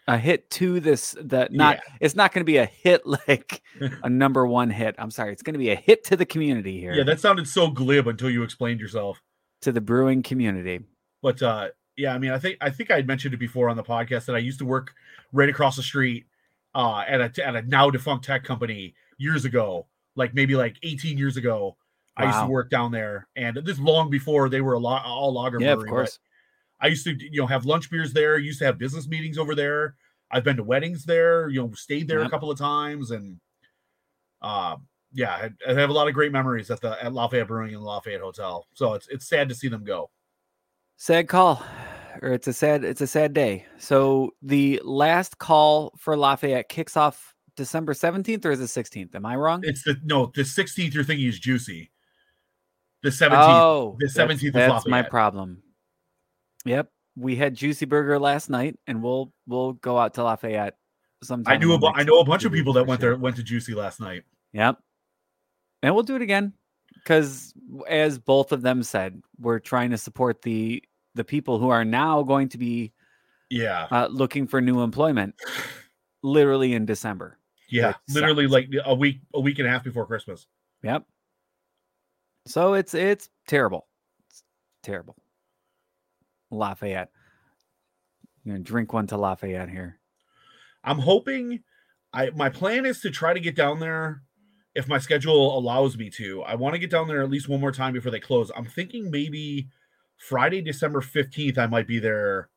A 0.09 0.17
hit 0.17 0.49
to 0.51 0.79
this 0.79 1.15
that 1.21 1.51
not 1.51 1.79
it's 1.99 2.15
not 2.15 2.31
gonna 2.33 2.45
be 2.45 2.57
a 2.57 2.65
hit 2.65 3.05
like 3.27 3.61
a 4.03 4.09
number 4.09 4.47
one 4.47 4.69
hit. 4.69 4.95
I'm 4.97 5.11
sorry, 5.11 5.33
it's 5.33 5.43
gonna 5.43 5.57
be 5.57 5.69
a 5.69 5.75
hit 5.75 6.03
to 6.05 6.15
the 6.15 6.25
community 6.25 6.79
here. 6.79 6.93
Yeah, 6.93 7.03
that 7.03 7.19
sounded 7.19 7.47
so 7.47 7.69
glib 7.69 8.07
until 8.07 8.29
you 8.29 8.43
explained 8.43 8.79
yourself. 8.79 9.21
to 9.61 9.71
the 9.71 9.81
brewing 9.81 10.23
community. 10.23 10.79
But 11.21 11.41
uh 11.41 11.69
yeah, 11.97 12.13
I 12.13 12.19
mean, 12.19 12.31
I 12.31 12.39
think 12.39 12.57
I 12.61 12.69
think 12.69 12.91
I 12.91 13.01
mentioned 13.01 13.33
it 13.33 13.37
before 13.37 13.69
on 13.69 13.75
the 13.75 13.83
podcast 13.83 14.25
that 14.25 14.35
I 14.35 14.39
used 14.39 14.59
to 14.59 14.65
work 14.65 14.93
right 15.33 15.49
across 15.49 15.75
the 15.75 15.83
street 15.83 16.25
uh 16.73 17.03
at 17.07 17.19
a 17.19 17.45
at 17.45 17.55
a 17.55 17.61
now 17.63 17.89
defunct 17.89 18.23
tech 18.23 18.43
company 18.43 18.93
years 19.17 19.45
ago, 19.45 19.87
like 20.15 20.33
maybe 20.33 20.55
like 20.55 20.77
18 20.83 21.17
years 21.17 21.37
ago. 21.37 21.75
I 22.19 22.25
used 22.25 22.39
to 22.39 22.47
work 22.47 22.71
down 22.71 22.91
there, 22.91 23.27
and 23.35 23.57
this 23.57 23.77
long 23.77 24.09
before 24.09 24.49
they 24.49 24.61
were 24.61 24.73
a 24.73 24.79
lot 24.79 25.05
all 25.05 25.33
lager. 25.33 25.59
Yeah, 25.61 25.73
of 25.73 25.79
brewery, 25.79 25.89
course. 25.91 26.19
I 26.79 26.87
used 26.87 27.05
to 27.05 27.15
you 27.19 27.41
know 27.41 27.47
have 27.47 27.65
lunch 27.65 27.89
beers 27.89 28.13
there. 28.13 28.37
Used 28.37 28.59
to 28.59 28.65
have 28.65 28.77
business 28.77 29.07
meetings 29.07 29.37
over 29.37 29.55
there. 29.55 29.95
I've 30.31 30.43
been 30.43 30.57
to 30.57 30.63
weddings 30.63 31.05
there. 31.05 31.49
You 31.49 31.61
know, 31.61 31.71
stayed 31.73 32.07
there 32.07 32.19
a 32.19 32.29
couple 32.29 32.51
of 32.51 32.57
times, 32.57 33.11
and 33.11 33.39
uh, 34.41 34.75
yeah, 35.13 35.31
I, 35.31 35.71
I 35.71 35.73
have 35.73 35.89
a 35.89 35.93
lot 35.93 36.07
of 36.07 36.13
great 36.13 36.31
memories 36.31 36.69
at 36.69 36.81
the 36.81 37.03
at 37.03 37.13
Lafayette 37.13 37.47
Brewing 37.47 37.73
and 37.73 37.83
Lafayette 37.83 38.21
Hotel. 38.21 38.67
So 38.73 38.93
it's 38.93 39.07
it's 39.07 39.27
sad 39.27 39.49
to 39.49 39.55
see 39.55 39.67
them 39.67 39.83
go. 39.83 40.09
Sad 40.97 41.27
call. 41.27 41.63
Or 42.21 42.29
it's 42.29 42.47
a 42.47 42.53
sad 42.53 42.83
it's 42.83 43.01
a 43.01 43.07
sad 43.07 43.33
day. 43.33 43.65
So 43.77 44.31
the 44.41 44.81
last 44.83 45.37
call 45.37 45.93
for 45.97 46.17
Lafayette 46.17 46.69
kicks 46.69 46.97
off 46.97 47.35
December 47.55 47.93
17th 47.93 48.45
or 48.45 48.51
is 48.51 48.59
it 48.59 48.85
16th? 48.85 49.15
Am 49.15 49.25
I 49.25 49.35
wrong? 49.35 49.61
It's 49.63 49.83
the 49.83 49.97
no 50.03 50.31
the 50.33 50.41
16th. 50.41 50.93
You're 50.93 51.03
thinking 51.03 51.27
is 51.27 51.39
juicy. 51.39 51.91
The 53.03 53.09
17th. 53.09 53.31
Oh, 53.33 53.97
the 53.99 54.07
that's- 54.07 54.41
17th 54.41 54.47
is 54.47 54.53
That's 54.53 54.87
my 54.87 55.03
problem. 55.03 55.61
Yep. 56.67 56.91
We 57.15 57.35
had 57.35 57.55
Juicy 57.55 57.85
Burger 57.85 58.19
last 58.19 58.49
night 58.49 58.77
and 58.87 59.01
we'll 59.01 59.33
we'll 59.47 59.73
go 59.73 59.97
out 59.97 60.13
to 60.15 60.23
Lafayette 60.23 60.77
sometime. 61.23 61.53
I 61.53 61.57
knew 61.57 61.73
a 61.73 61.77
bu- 61.79 61.87
I 61.95 62.03
know 62.03 62.19
a 62.19 62.25
bunch 62.25 62.45
of 62.45 62.51
people 62.51 62.73
that 62.73 62.85
went 62.85 63.01
sure. 63.01 63.11
there 63.11 63.17
went 63.19 63.35
to 63.37 63.43
Juicy 63.43 63.73
last 63.73 63.99
night. 63.99 64.23
Yep. 64.53 64.77
And 65.83 65.93
we'll 65.95 66.03
do 66.03 66.15
it 66.15 66.21
again 66.21 66.53
because 66.93 67.53
as 67.87 68.19
both 68.19 68.51
of 68.51 68.61
them 68.61 68.83
said, 68.83 69.21
we're 69.39 69.59
trying 69.59 69.91
to 69.91 69.97
support 69.97 70.41
the 70.43 70.83
the 71.15 71.23
people 71.23 71.57
who 71.59 71.69
are 71.69 71.83
now 71.85 72.21
going 72.23 72.49
to 72.49 72.57
be 72.59 72.93
Yeah, 73.49 73.87
uh, 73.89 74.07
looking 74.11 74.45
for 74.47 74.61
new 74.61 74.81
employment 74.81 75.33
literally 76.23 76.73
in 76.73 76.85
December. 76.85 77.39
yeah, 77.69 77.93
literally 78.09 78.45
sucks. 78.45 78.53
like 78.53 78.69
a 78.85 78.93
week 78.93 79.21
a 79.33 79.39
week 79.39 79.57
and 79.59 79.67
a 79.67 79.71
half 79.71 79.83
before 79.83 80.05
Christmas. 80.05 80.45
Yep. 80.83 81.03
So 82.45 82.73
it's 82.75 82.93
it's 82.93 83.29
terrible. 83.47 83.87
It's 84.29 84.43
terrible. 84.83 85.15
Lafayette. 86.51 87.11
I'm 88.45 88.51
gonna 88.51 88.63
drink 88.63 88.93
one 88.93 89.07
to 89.07 89.17
Lafayette 89.17 89.69
here. 89.69 89.99
I'm 90.83 90.99
hoping 90.99 91.63
I 92.13 92.29
my 92.31 92.49
plan 92.49 92.85
is 92.85 93.01
to 93.01 93.09
try 93.09 93.33
to 93.33 93.39
get 93.39 93.55
down 93.55 93.79
there 93.79 94.21
if 94.75 94.87
my 94.87 94.99
schedule 94.99 95.57
allows 95.57 95.97
me 95.97 96.09
to. 96.11 96.43
I 96.43 96.55
want 96.55 96.75
to 96.75 96.79
get 96.79 96.91
down 96.91 97.07
there 97.07 97.21
at 97.21 97.29
least 97.29 97.49
one 97.49 97.59
more 97.59 97.71
time 97.71 97.93
before 97.93 98.11
they 98.11 98.19
close. 98.19 98.51
I'm 98.55 98.65
thinking 98.65 99.09
maybe 99.09 99.67
Friday, 100.17 100.61
December 100.61 101.01
15th, 101.01 101.57
I 101.57 101.67
might 101.67 101.87
be 101.87 101.99
there. 101.99 102.49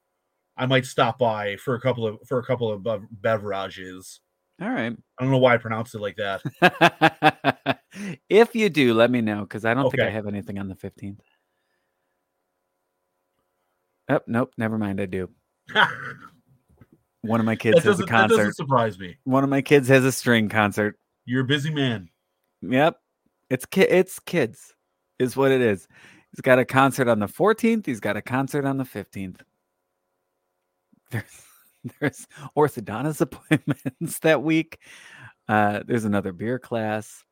I 0.57 0.67
might 0.67 0.85
stop 0.85 1.19
by 1.19 1.57
for 1.57 1.75
a 1.75 1.81
couple 1.81 2.07
of 2.07 2.19
for 2.27 2.39
a 2.39 2.45
couple 2.45 2.71
of 2.71 2.83
bev- 2.83 3.07
beverages. 3.11 4.21
All 4.61 4.69
right. 4.69 4.93
I 5.19 5.23
don't 5.23 5.31
know 5.31 5.39
why 5.39 5.55
I 5.55 5.59
pronounced 5.59 5.95
it 5.95 6.01
like 6.03 6.17
that. 6.17 7.81
if 8.29 8.55
you 8.55 8.69
do, 8.69 8.93
let 8.93 9.11
me 9.11 9.23
know 9.23 9.41
because 9.41 9.65
I 9.65 9.73
don't 9.73 9.91
think 9.91 10.03
I 10.03 10.11
have 10.11 10.27
anything 10.27 10.59
on 10.59 10.69
the 10.69 10.75
15th. 10.75 11.21
Oh, 14.11 14.21
nope, 14.27 14.53
never 14.59 14.77
mind. 14.77 15.01
I 15.01 15.07
do. 15.07 15.31
One 17.23 17.39
of 17.39 17.47
my 17.47 17.55
kids 17.57 17.77
has 17.79 17.85
a 17.85 17.89
doesn't, 17.91 18.07
that 18.07 18.13
concert. 18.13 18.37
doesn't 18.37 18.55
surprise 18.55 18.99
me. 18.99 19.17
One 19.25 19.45
of 19.45 19.51
my 19.51 19.63
kids 19.63 19.89
has 19.89 20.05
a 20.05 20.13
string 20.13 20.49
concert. 20.49 20.99
You're 21.27 21.43
a 21.43 21.47
busy 21.47 21.71
man. 21.71 22.09
Yep. 22.63 22.99
It's 23.51 23.67
ki- 23.67 23.83
it's 23.83 24.19
kids 24.19 24.75
is 25.19 25.37
what 25.37 25.51
it 25.53 25.61
is. 25.61 25.87
He's 26.33 26.41
got 26.41 26.59
a 26.59 26.65
concert 26.65 27.09
on 27.09 27.19
the 27.19 27.27
14th, 27.27 27.87
he's 27.87 28.01
got 28.01 28.17
a 28.17 28.23
concert 28.23 28.65
on 28.65 28.79
the 28.79 28.85
15th. 28.85 29.41
There's 31.11 31.43
there's 31.99 32.27
orthodontist 32.57 33.21
appointments 33.23 34.19
that 34.21 34.43
week. 34.43 34.79
Uh 35.49 35.81
there's 35.87 36.05
another 36.05 36.33
beer 36.33 36.59
class. 36.59 37.25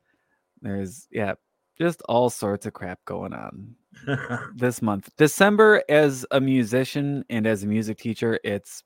There's 0.62 1.06
yeah, 1.10 1.34
just 1.80 2.02
all 2.08 2.30
sorts 2.30 2.66
of 2.66 2.72
crap 2.72 2.98
going 3.04 3.32
on 3.32 3.74
this 4.56 4.82
month. 4.82 5.10
December 5.16 5.82
as 5.88 6.26
a 6.30 6.40
musician 6.40 7.24
and 7.30 7.46
as 7.46 7.62
a 7.62 7.66
music 7.66 7.98
teacher, 7.98 8.38
it's 8.44 8.82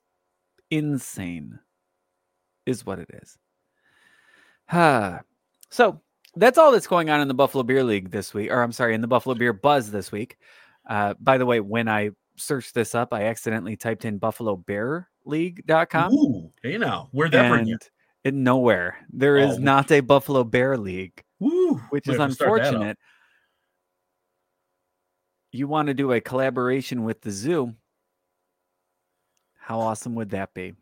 insane, 0.71 1.59
is 2.65 2.85
what 2.85 2.99
it 2.99 3.09
is. 3.21 3.37
Ah, 4.71 5.21
so 5.69 6.01
that's 6.35 6.57
all 6.57 6.71
that's 6.71 6.87
going 6.87 7.09
on 7.09 7.21
in 7.21 7.27
the 7.27 7.33
Buffalo 7.33 7.63
Beer 7.63 7.83
League 7.83 8.09
this 8.11 8.33
week, 8.33 8.51
or 8.51 8.61
I'm 8.61 8.71
sorry, 8.71 8.95
in 8.95 9.01
the 9.01 9.07
Buffalo 9.07 9.35
Beer 9.35 9.53
Buzz 9.53 9.91
this 9.91 10.11
week. 10.11 10.37
Uh, 10.89 11.13
by 11.19 11.37
the 11.37 11.45
way, 11.45 11.59
when 11.59 11.87
I 11.87 12.09
searched 12.37 12.73
this 12.73 12.95
up, 12.95 13.13
I 13.13 13.25
accidentally 13.25 13.75
typed 13.77 14.05
in 14.05 14.17
Buffalo 14.17 14.55
Bear 14.55 15.09
League.com 15.25 16.11
Ooh, 16.13 16.51
hey 16.63 16.77
now, 16.77 17.07
where'd 17.11 17.31
that 17.31 17.49
bring 17.49 17.67
you? 17.67 17.77
In 18.25 18.43
nowhere. 18.43 18.97
There 19.11 19.37
is 19.37 19.55
Oh. 19.57 19.59
not 19.61 19.91
a 19.91 19.99
Buffalo 20.01 20.43
Bear 20.43 20.77
League 20.77 21.23
Woo, 21.39 21.62
which 21.89 22.07
is 22.07 22.17
have 22.17 22.29
to 22.29 22.35
start 22.35 22.61
that 22.61 22.67
up. 22.67 22.73
unfortunate. 22.73 22.97
You 25.51 25.67
want 25.67 25.87
to 25.87 25.93
do 25.93 26.11
a 26.11 26.21
collaboration 26.21 27.03
with 27.03 27.21
the 27.21 27.31
zoo. 27.31 27.75
How 29.59 29.79
awesome 29.79 30.15
would 30.15 30.31
that 30.31 30.53
be? 30.53 30.73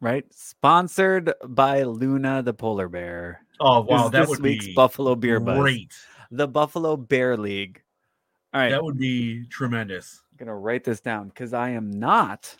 Right? 0.00 0.24
Sponsored 0.32 1.32
by 1.46 1.82
Luna 1.82 2.42
the 2.42 2.54
polar 2.54 2.88
bear. 2.88 3.40
Oh 3.60 3.80
wow, 3.82 4.08
that 4.08 4.20
this 4.20 4.28
would 4.28 4.40
week's 4.40 4.66
be 4.66 4.74
Buffalo 4.74 5.14
Beer 5.14 5.40
Buzz. 5.40 5.58
great. 5.58 5.94
The 6.30 6.46
Buffalo 6.46 6.96
Bear 6.96 7.36
League. 7.36 7.82
All 8.52 8.60
right, 8.60 8.70
That 8.70 8.84
would 8.84 8.98
be 8.98 9.46
tremendous. 9.48 10.22
I'm 10.30 10.36
gonna 10.36 10.56
write 10.56 10.84
this 10.84 11.00
down 11.00 11.28
because 11.28 11.52
I 11.52 11.70
am 11.70 11.90
not 11.90 12.56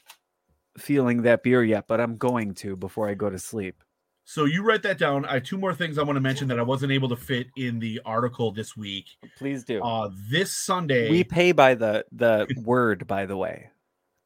feeling 0.77 1.23
that 1.23 1.43
beer 1.43 1.63
yet, 1.63 1.87
but 1.87 2.01
I'm 2.01 2.17
going 2.17 2.55
to 2.55 2.77
before 2.77 3.09
I 3.09 3.15
go 3.15 3.31
to 3.31 3.39
sleep. 3.39 3.84
So 4.25 4.47
you 4.47 4.63
write 4.63 4.83
that 4.85 4.99
down. 4.99 5.25
I 5.27 5.35
have 5.35 5.43
two 5.45 5.59
more 5.59 5.75
things 5.75 5.99
I 5.99 6.03
want 6.03 6.17
to 6.17 6.21
mention 6.21 6.49
that 6.49 6.59
I 6.59 6.63
wasn't 6.63 6.93
able 6.93 7.09
to 7.11 7.17
fit 7.17 7.49
in 7.57 7.79
the 7.79 8.01
article 8.05 8.51
this 8.53 8.77
week. 8.77 9.07
Please 9.37 9.65
do. 9.65 9.83
Uh 9.83 10.11
this 10.31 10.55
Sunday. 10.57 11.11
we 11.11 11.25
pay 11.25 11.53
by 11.53 11.75
the 11.75 12.05
the 12.11 12.47
word, 12.65 13.07
by 13.07 13.27
the 13.27 13.37
way, 13.37 13.71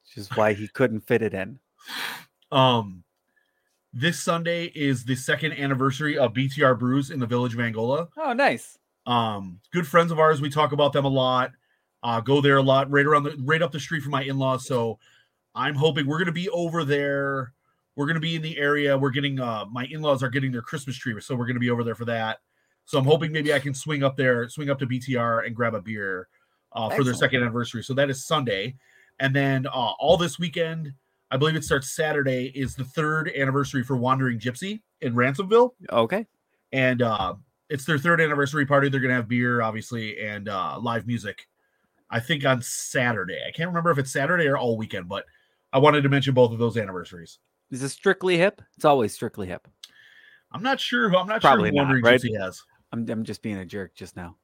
which 0.04 0.18
is 0.18 0.28
why 0.36 0.52
he 0.52 0.68
couldn't 0.68 1.00
fit 1.00 1.22
it 1.22 1.34
in. 1.34 1.58
Um, 2.52 3.02
this 3.92 4.20
Sunday 4.20 4.66
is 4.66 5.04
the 5.04 5.16
second 5.16 5.52
anniversary 5.52 6.16
of 6.16 6.32
BTR 6.32 6.78
Brews 6.78 7.10
in 7.10 7.18
the 7.20 7.26
Village 7.26 7.54
of 7.54 7.60
Angola. 7.60 8.08
Oh, 8.16 8.32
nice. 8.32 8.78
Um, 9.06 9.60
good 9.72 9.86
friends 9.86 10.12
of 10.12 10.18
ours. 10.18 10.40
We 10.40 10.50
talk 10.50 10.72
about 10.72 10.92
them 10.92 11.04
a 11.06 11.08
lot. 11.08 11.52
Uh, 12.02 12.20
go 12.20 12.40
there 12.40 12.58
a 12.58 12.62
lot, 12.62 12.90
right 12.90 13.04
around 13.04 13.24
the 13.24 13.36
right 13.40 13.60
up 13.62 13.72
the 13.72 13.80
street 13.80 14.02
from 14.02 14.12
my 14.12 14.22
in-laws. 14.22 14.66
So 14.66 14.98
I'm 15.54 15.74
hoping 15.74 16.06
we're 16.06 16.18
gonna 16.20 16.30
be 16.32 16.48
over 16.50 16.84
there. 16.84 17.52
We're 17.98 18.06
gonna 18.06 18.20
be 18.20 18.36
in 18.36 18.42
the 18.42 18.56
area. 18.56 18.96
We're 18.96 19.10
getting 19.10 19.40
uh 19.40 19.64
my 19.70 19.84
in-laws 19.90 20.22
are 20.22 20.28
getting 20.30 20.52
their 20.52 20.62
Christmas 20.62 20.96
tree, 20.96 21.20
so 21.20 21.34
we're 21.34 21.46
gonna 21.46 21.58
be 21.58 21.68
over 21.70 21.82
there 21.82 21.96
for 21.96 22.04
that. 22.04 22.38
So 22.84 22.96
I'm 22.96 23.04
hoping 23.04 23.32
maybe 23.32 23.52
I 23.52 23.58
can 23.58 23.74
swing 23.74 24.04
up 24.04 24.16
there, 24.16 24.48
swing 24.48 24.70
up 24.70 24.78
to 24.78 24.86
BTR 24.86 25.44
and 25.46 25.54
grab 25.54 25.74
a 25.74 25.82
beer 25.82 26.28
uh, 26.72 26.88
for 26.90 27.02
their 27.02 27.12
second 27.14 27.42
anniversary. 27.42 27.82
So 27.82 27.92
that 27.94 28.08
is 28.08 28.24
Sunday, 28.24 28.76
and 29.18 29.34
then 29.34 29.66
uh, 29.66 29.70
all 29.98 30.16
this 30.16 30.38
weekend, 30.38 30.92
I 31.32 31.36
believe 31.38 31.56
it 31.56 31.64
starts 31.64 31.90
Saturday, 31.96 32.52
is 32.54 32.76
the 32.76 32.84
third 32.84 33.32
anniversary 33.36 33.82
for 33.82 33.96
Wandering 33.96 34.38
Gypsy 34.38 34.80
in 35.00 35.14
Ransomville 35.14 35.72
Okay. 35.90 36.24
and 36.72 37.02
uh 37.02 37.34
it's 37.68 37.84
their 37.84 37.98
third 37.98 38.20
anniversary 38.20 38.64
party 38.64 38.88
they're 38.88 39.00
gonna 39.00 39.14
have 39.14 39.28
beer 39.28 39.60
obviously 39.60 40.20
and 40.20 40.48
uh 40.48 40.78
live 40.80 41.06
music 41.06 41.46
i 42.10 42.18
think 42.18 42.44
on 42.44 42.60
saturday 42.60 43.38
i 43.46 43.50
can't 43.52 43.68
remember 43.68 43.90
if 43.90 43.98
it's 43.98 44.10
saturday 44.12 44.46
or 44.46 44.56
all 44.58 44.76
weekend 44.76 45.08
but 45.08 45.24
i 45.72 45.78
wanted 45.78 46.02
to 46.02 46.08
mention 46.08 46.34
both 46.34 46.50
of 46.50 46.58
those 46.58 46.76
anniversaries 46.76 47.38
Is 47.70 47.82
it 47.82 47.88
strictly 47.90 48.36
hip? 48.38 48.62
It's 48.76 48.84
always 48.84 49.12
strictly 49.14 49.46
hip. 49.46 49.68
i'm 50.52 50.62
not 50.62 50.80
sure 50.80 51.14
i'm 51.14 51.26
not 51.26 51.40
Probably 51.42 51.70
sure 51.70 51.84
not, 51.84 52.02
right? 52.02 52.20
gypsy 52.20 52.38
has 52.40 52.62
I'm 52.92 53.08
I'm 53.10 53.24
just 53.24 53.42
being 53.42 53.56
a 53.58 53.66
jerk 53.66 53.94
just 53.94 54.16
now. 54.16 54.36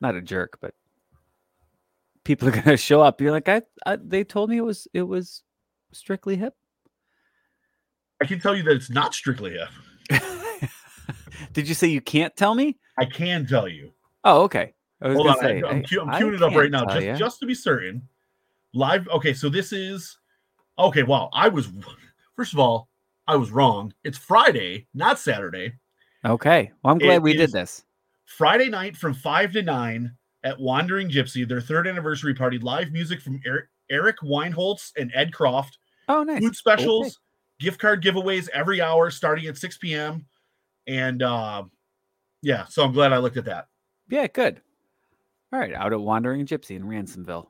Not 0.00 0.14
a 0.14 0.22
jerk, 0.22 0.58
but 0.60 0.74
people 2.24 2.48
are 2.48 2.52
gonna 2.62 2.76
show 2.76 3.00
up. 3.02 3.20
You're 3.20 3.32
like, 3.32 3.48
I, 3.48 3.62
I 3.84 3.96
they 3.96 4.22
told 4.22 4.48
me 4.50 4.58
it 4.58 4.64
was 4.64 4.86
it 4.94 5.02
was 5.02 5.42
strictly 5.92 6.36
hip. 6.36 6.54
i 8.22 8.26
can 8.26 8.38
tell 8.38 8.54
you 8.54 8.62
that 8.62 8.76
it's 8.76 8.90
not 8.90 9.12
strictly 9.14 9.52
hip 9.58 9.70
Did 11.52 11.66
you 11.68 11.74
say 11.74 11.88
you 11.88 12.00
can't 12.00 12.36
tell 12.36 12.54
me? 12.54 12.78
i 12.98 13.04
can 13.04 13.44
tell 13.46 13.66
you 13.68 13.92
Oh, 14.22 14.42
okay. 14.42 14.74
I 15.02 15.08
was 15.08 15.16
hold 15.16 15.28
on 15.28 15.38
say, 15.38 15.46
I, 15.46 15.58
am 15.58 15.64
I- 15.64 15.70
I'm 16.00 16.10
I 16.10 16.20
queuing 16.20 16.34
it 16.34 16.42
up 16.42 16.54
right 16.54 16.70
now 16.70 16.84
just, 16.84 17.18
just 17.18 17.40
to 17.40 17.46
be 17.46 17.54
certain 17.54 18.06
live 18.74 19.08
okay 19.08 19.32
so 19.34 19.48
this 19.48 19.72
is 19.72 20.18
okay 20.80 21.02
wow 21.02 21.28
i 21.32 21.48
was 21.48 21.70
first 22.34 22.52
of 22.52 22.58
all 22.58 22.88
i 23.26 23.36
was 23.36 23.50
wrong 23.50 23.92
it's 24.04 24.18
friday 24.18 24.86
not 24.94 25.18
saturday 25.18 25.72
Okay. 26.24 26.70
Well, 26.82 26.92
I'm 26.92 27.00
It 27.00 27.04
glad 27.04 27.22
we 27.22 27.32
did 27.34 27.52
this. 27.52 27.84
Friday 28.26 28.68
night 28.68 28.96
from 28.96 29.14
5 29.14 29.52
to 29.52 29.62
9 29.62 30.12
at 30.44 30.60
Wandering 30.60 31.10
Gypsy, 31.10 31.46
their 31.46 31.60
third 31.60 31.86
anniversary 31.86 32.34
party. 32.34 32.58
Live 32.58 32.92
music 32.92 33.20
from 33.20 33.40
Eric, 33.44 33.66
Eric 33.90 34.18
Weinholtz 34.22 34.92
and 34.96 35.10
Ed 35.14 35.32
Croft. 35.32 35.78
Oh, 36.08 36.22
nice. 36.22 36.40
Food 36.40 36.56
specials, 36.56 37.18
gift 37.58 37.80
card 37.80 38.02
giveaways 38.02 38.48
every 38.50 38.80
hour 38.80 39.10
starting 39.10 39.46
at 39.46 39.56
6 39.56 39.78
p.m. 39.78 40.26
And 40.86 41.22
uh, 41.22 41.64
yeah, 42.42 42.66
so 42.66 42.84
I'm 42.84 42.92
glad 42.92 43.12
I 43.12 43.18
looked 43.18 43.36
at 43.36 43.44
that. 43.46 43.68
Yeah, 44.08 44.26
good. 44.26 44.60
All 45.52 45.58
right, 45.58 45.74
out 45.74 45.92
at 45.92 46.00
Wandering 46.00 46.46
Gypsy 46.46 46.76
in 46.76 46.84
Ransomville. 46.84 47.48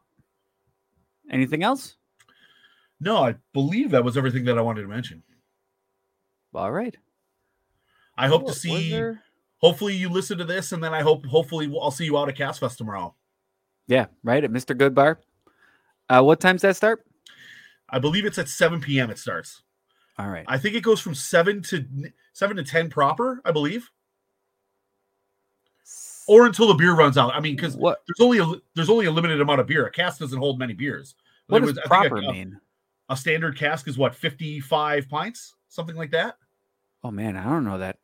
Anything 1.30 1.62
else? 1.62 1.96
No, 3.00 3.18
I 3.24 3.36
believe 3.52 3.90
that 3.90 4.04
was 4.04 4.16
everything 4.16 4.44
that 4.44 4.58
I 4.58 4.60
wanted 4.60 4.82
to 4.82 4.88
mention. 4.88 5.22
All 6.54 6.70
right. 6.70 6.96
I 8.16 8.28
hope 8.28 8.42
Cool. 8.42 8.50
to 8.50 8.54
see, 8.58 8.90
there- 8.90 9.22
hopefully, 9.58 9.94
you 9.94 10.08
listen 10.10 10.36
to 10.38 10.44
this, 10.44 10.72
and 10.72 10.84
then 10.84 10.92
I 10.92 11.00
hope, 11.02 11.24
hopefully, 11.26 11.72
I'll 11.80 11.90
see 11.90 12.04
you 12.04 12.18
out 12.18 12.28
at 12.28 12.36
Cask 12.36 12.60
Fest 12.60 12.76
tomorrow. 12.78 13.14
Yeah, 13.86 14.06
right 14.22 14.44
at 14.44 14.50
Mr. 14.50 14.76
Good 14.76 14.94
Bar. 14.94 15.18
Uh, 16.08 16.22
what 16.22 16.40
time's 16.40 16.62
that 16.62 16.76
start? 16.76 17.06
I 17.88 17.98
believe 17.98 18.24
it's 18.26 18.38
at 18.38 18.48
7 18.48 18.80
p.m. 18.80 19.10
It 19.10 19.18
starts. 19.18 19.62
All 20.18 20.28
right. 20.28 20.44
I 20.46 20.58
think 20.58 20.74
it 20.76 20.82
goes 20.82 21.00
from 21.00 21.14
7 21.14 21.62
to 21.62 22.12
7 22.34 22.56
to 22.56 22.62
10 22.64 22.90
proper, 22.90 23.40
I 23.44 23.52
believe. 23.52 23.90
or 26.28 26.46
until 26.46 26.68
the 26.68 26.74
beer 26.74 26.94
runs 26.94 27.18
out. 27.18 27.34
I 27.34 27.40
mean, 27.40 27.56
because 27.56 27.76
what 27.76 28.02
there's 28.06 28.20
only 28.24 28.38
a 28.38 28.46
there's 28.76 28.90
only 28.90 29.06
a 29.06 29.10
limited 29.10 29.40
amount 29.40 29.60
of 29.60 29.66
beer. 29.66 29.86
A 29.86 29.90
cask 29.90 30.20
doesn't 30.20 30.38
hold 30.38 30.58
many 30.60 30.74
beers. 30.74 31.14
what 31.48 31.58
There 31.58 31.66
does 31.66 31.76
was- 31.76 31.78
I 31.78 31.80
think 31.82 31.88
proper 32.12 32.16
a, 32.18 32.32
mean? 32.32 32.60
A 33.10 33.16
standard 33.16 33.58
cask 33.58 33.88
is 33.88 33.98
what 33.98 34.14
55 34.14 35.08
pints, 35.08 35.56
something 35.68 35.96
like 35.96 36.12
that. 36.12 36.36
Oh 37.02 37.10
man, 37.10 37.36
I 37.36 37.42
don't 37.42 37.64
know 37.64 37.78
that. 37.78 37.98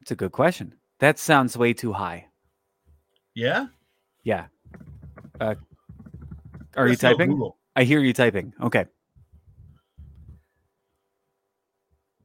It's 0.00 0.10
a 0.10 0.16
good 0.16 0.32
question. 0.32 0.74
That 0.98 1.18
sounds 1.18 1.56
way 1.56 1.72
too 1.72 1.92
high. 1.92 2.26
Yeah. 3.34 3.66
Yeah. 4.24 4.46
Uh, 5.40 5.54
are 6.76 6.86
you 6.86 6.90
Let's 6.90 7.02
go 7.02 7.08
typing? 7.10 7.50
I 7.76 7.84
hear 7.84 8.00
you 8.00 8.12
typing. 8.12 8.52
Okay. 8.60 8.86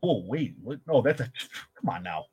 Oh 0.01 0.23
wait, 0.25 0.55
what? 0.63 0.79
no, 0.87 1.01
that's 1.01 1.21
a 1.21 1.25
come 1.79 1.89
on 1.89 2.01
now. 2.03 2.25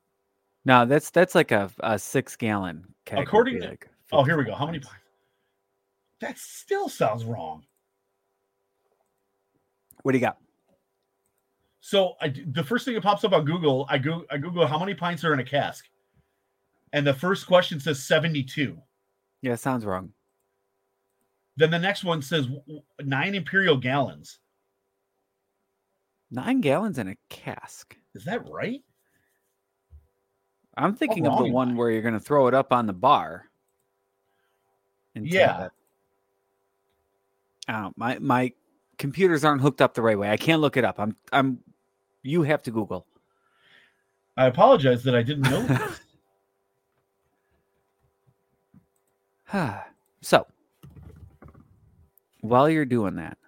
No, 0.65 0.87
that's 0.87 1.11
that's 1.11 1.35
like 1.35 1.53
a, 1.53 1.71
a 1.81 1.99
six 1.99 2.37
gallon 2.37 2.85
keg. 3.05 3.19
According 3.19 3.61
to- 3.61 3.69
like 3.69 3.89
Oh, 4.13 4.23
here 4.23 4.37
we 4.37 4.45
50 4.45 4.53
go. 4.53 4.57
How 4.57 4.67
many 4.67 4.79
pints? 4.79 4.97
That 6.21 6.39
still 6.39 6.89
sounds 6.89 7.25
wrong. 7.25 7.65
What 10.07 10.13
do 10.13 10.19
you 10.19 10.25
got? 10.25 10.39
So 11.81 12.15
I 12.21 12.33
the 12.53 12.63
first 12.63 12.85
thing 12.85 12.95
that 12.95 13.03
pops 13.03 13.25
up 13.25 13.33
on 13.33 13.45
Google, 13.45 13.87
I 13.89 13.99
go 13.99 14.25
I 14.31 14.39
Google 14.39 14.65
how 14.65 14.79
many 14.79 14.95
pints 14.95 15.25
are 15.25 15.35
in 15.35 15.41
a 15.41 15.45
cask, 15.45 15.85
and 16.93 17.05
the 17.05 17.13
first 17.13 17.45
question 17.45 17.81
says 17.81 18.05
72. 18.05 18.79
Yeah, 19.43 19.57
sounds 19.57 19.85
wrong. 19.85 20.13
Then 21.57 21.73
the 21.73 21.79
next 21.81 22.05
one 22.05 22.23
says 22.23 22.47
nine 23.01 23.35
imperial 23.35 23.77
gallons. 23.77 24.39
Nine 26.31 26.61
gallons 26.61 26.99
in 26.99 27.09
a 27.09 27.17
cask. 27.29 27.97
Is 28.15 28.25
that 28.27 28.49
right? 28.49 28.85
I'm 30.77 30.95
thinking 30.95 31.27
of 31.27 31.37
the 31.37 31.51
one 31.51 31.77
where 31.77 31.91
you're 31.91 32.03
going 32.03 32.15
to 32.15 32.21
throw 32.21 32.47
it 32.47 32.55
up 32.55 32.73
on 32.73 32.87
the 32.87 32.93
bar. 32.93 33.47
and 35.17 35.27
Yeah. 35.27 35.71
Oh, 37.69 37.93
my 37.97 38.21
my 38.21 38.53
computers 38.99 39.45
aren't 39.45 39.63
hooked 39.63 39.81
up 39.81 39.95
the 39.95 40.03
right 40.03 40.19
way. 40.19 40.31
I 40.31 40.37
can't 40.37 40.61
look 40.61 40.77
it 40.77 40.85
up. 40.85 40.99
I'm 40.99 41.17
I'm. 41.33 41.61
You 42.23 42.43
have 42.43 42.63
to 42.65 42.71
Google. 42.71 43.07
I 44.37 44.47
apologize 44.47 45.03
that 45.05 45.15
I 45.15 45.23
didn't 45.23 45.45
know. 45.45 45.89
so, 50.21 50.47
while 52.41 52.69
you're 52.69 52.85
doing 52.85 53.17
that, 53.17 53.39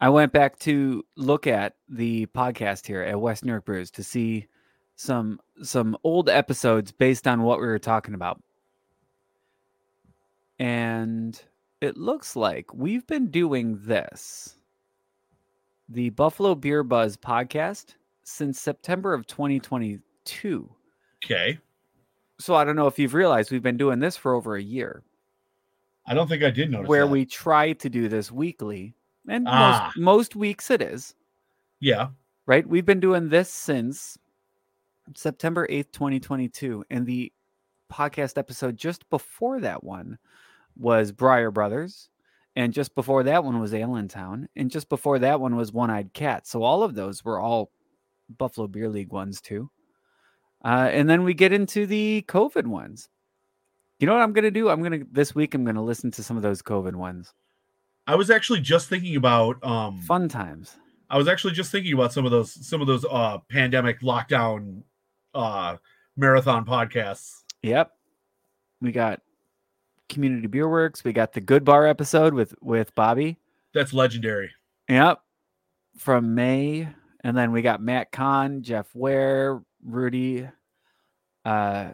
I 0.00 0.08
went 0.10 0.32
back 0.32 0.58
to 0.60 1.04
look 1.16 1.46
at 1.46 1.76
the 1.88 2.26
podcast 2.26 2.86
here 2.86 3.02
at 3.02 3.20
West 3.20 3.44
New 3.44 3.52
York 3.52 3.64
Brews 3.64 3.90
to 3.92 4.02
see 4.02 4.48
some 4.96 5.40
some 5.62 5.96
old 6.04 6.28
episodes 6.28 6.92
based 6.92 7.26
on 7.26 7.42
what 7.42 7.60
we 7.60 7.66
were 7.66 7.78
talking 7.78 8.14
about. 8.14 8.42
And 10.58 11.40
it 11.82 11.96
looks 11.96 12.36
like 12.36 12.72
we've 12.72 13.06
been 13.06 13.30
doing 13.30 13.78
this 13.82 14.56
the 15.88 16.10
Buffalo 16.10 16.54
Beer 16.54 16.82
Buzz 16.82 17.16
podcast 17.16 17.94
since 18.22 18.60
September 18.60 19.12
of 19.12 19.26
2022. 19.26 20.70
okay. 21.24 21.58
So 22.38 22.54
I 22.56 22.64
don't 22.64 22.76
know 22.76 22.86
if 22.88 22.98
you've 22.98 23.14
realized 23.14 23.50
we've 23.52 23.62
been 23.62 23.76
doing 23.76 23.98
this 24.00 24.16
for 24.16 24.34
over 24.34 24.56
a 24.56 24.62
year. 24.62 25.02
I 26.06 26.14
don't 26.14 26.26
think 26.28 26.42
I 26.42 26.50
did 26.50 26.70
notice 26.70 26.88
where 26.88 27.04
that. 27.04 27.10
we 27.12 27.24
try 27.24 27.72
to 27.74 27.88
do 27.90 28.08
this 28.08 28.32
weekly, 28.32 28.94
and 29.28 29.46
Ah. 29.48 29.92
most, 29.94 29.98
most 30.02 30.36
weeks 30.36 30.70
it 30.70 30.82
is 30.82 31.14
Yeah. 31.78 32.08
right. 32.46 32.66
We've 32.66 32.84
been 32.86 32.98
doing 33.00 33.28
this 33.28 33.48
since 33.50 34.18
September 35.14 35.66
eighth, 35.70 35.92
twenty 35.92 36.18
twenty 36.18 36.48
two, 36.48 36.84
and 36.90 37.06
the 37.06 37.32
podcast 37.92 38.38
episode 38.38 38.76
just 38.76 39.08
before 39.10 39.60
that 39.60 39.84
one 39.84 40.18
was 40.76 41.12
Briar 41.12 41.50
Brothers, 41.50 42.08
and 42.56 42.72
just 42.72 42.94
before 42.94 43.22
that 43.24 43.44
one 43.44 43.60
was 43.60 43.74
Allentown, 43.74 44.48
and 44.56 44.70
just 44.70 44.88
before 44.88 45.18
that 45.20 45.40
one 45.40 45.56
was 45.56 45.72
One 45.72 45.90
Eyed 45.90 46.12
Cat. 46.12 46.46
So 46.46 46.62
all 46.62 46.82
of 46.82 46.94
those 46.94 47.24
were 47.24 47.40
all 47.40 47.70
Buffalo 48.38 48.66
Beer 48.66 48.88
League 48.88 49.12
ones 49.12 49.40
too. 49.40 49.70
Uh, 50.64 50.88
and 50.92 51.08
then 51.08 51.24
we 51.24 51.34
get 51.34 51.52
into 51.52 51.86
the 51.86 52.24
COVID 52.28 52.66
ones. 52.66 53.08
You 53.98 54.06
know 54.06 54.14
what 54.14 54.22
I'm 54.22 54.32
gonna 54.32 54.50
do? 54.50 54.68
I'm 54.68 54.82
gonna 54.82 55.00
this 55.10 55.34
week. 55.34 55.54
I'm 55.54 55.64
gonna 55.64 55.82
listen 55.82 56.10
to 56.12 56.22
some 56.22 56.36
of 56.36 56.42
those 56.42 56.62
COVID 56.62 56.94
ones. 56.94 57.32
I 58.06 58.16
was 58.16 58.30
actually 58.30 58.60
just 58.60 58.88
thinking 58.88 59.16
about 59.16 59.62
um 59.64 60.00
Fun 60.00 60.28
times. 60.28 60.76
I 61.08 61.18
was 61.18 61.28
actually 61.28 61.52
just 61.52 61.70
thinking 61.70 61.92
about 61.92 62.12
some 62.12 62.24
of 62.24 62.30
those 62.30 62.66
some 62.66 62.80
of 62.80 62.86
those 62.86 63.04
uh 63.08 63.38
pandemic 63.48 64.00
lockdown 64.00 64.82
uh 65.34 65.76
marathon 66.16 66.64
podcasts. 66.64 67.42
Yep. 67.62 67.92
We 68.80 68.90
got 68.90 69.20
Community 70.12 70.46
Beer 70.46 70.68
Works. 70.68 71.02
We 71.02 71.12
got 71.12 71.32
the 71.32 71.40
Good 71.40 71.64
Bar 71.64 71.86
episode 71.86 72.34
with 72.34 72.54
with 72.60 72.94
Bobby. 72.94 73.38
That's 73.74 73.92
legendary. 73.92 74.50
Yep. 74.88 75.20
From 75.96 76.34
May. 76.34 76.88
And 77.24 77.36
then 77.36 77.52
we 77.52 77.62
got 77.62 77.80
Matt 77.80 78.12
Kahn, 78.12 78.62
Jeff 78.62 78.94
Ware, 78.94 79.62
Rudy, 79.84 80.48
uh, 81.44 81.92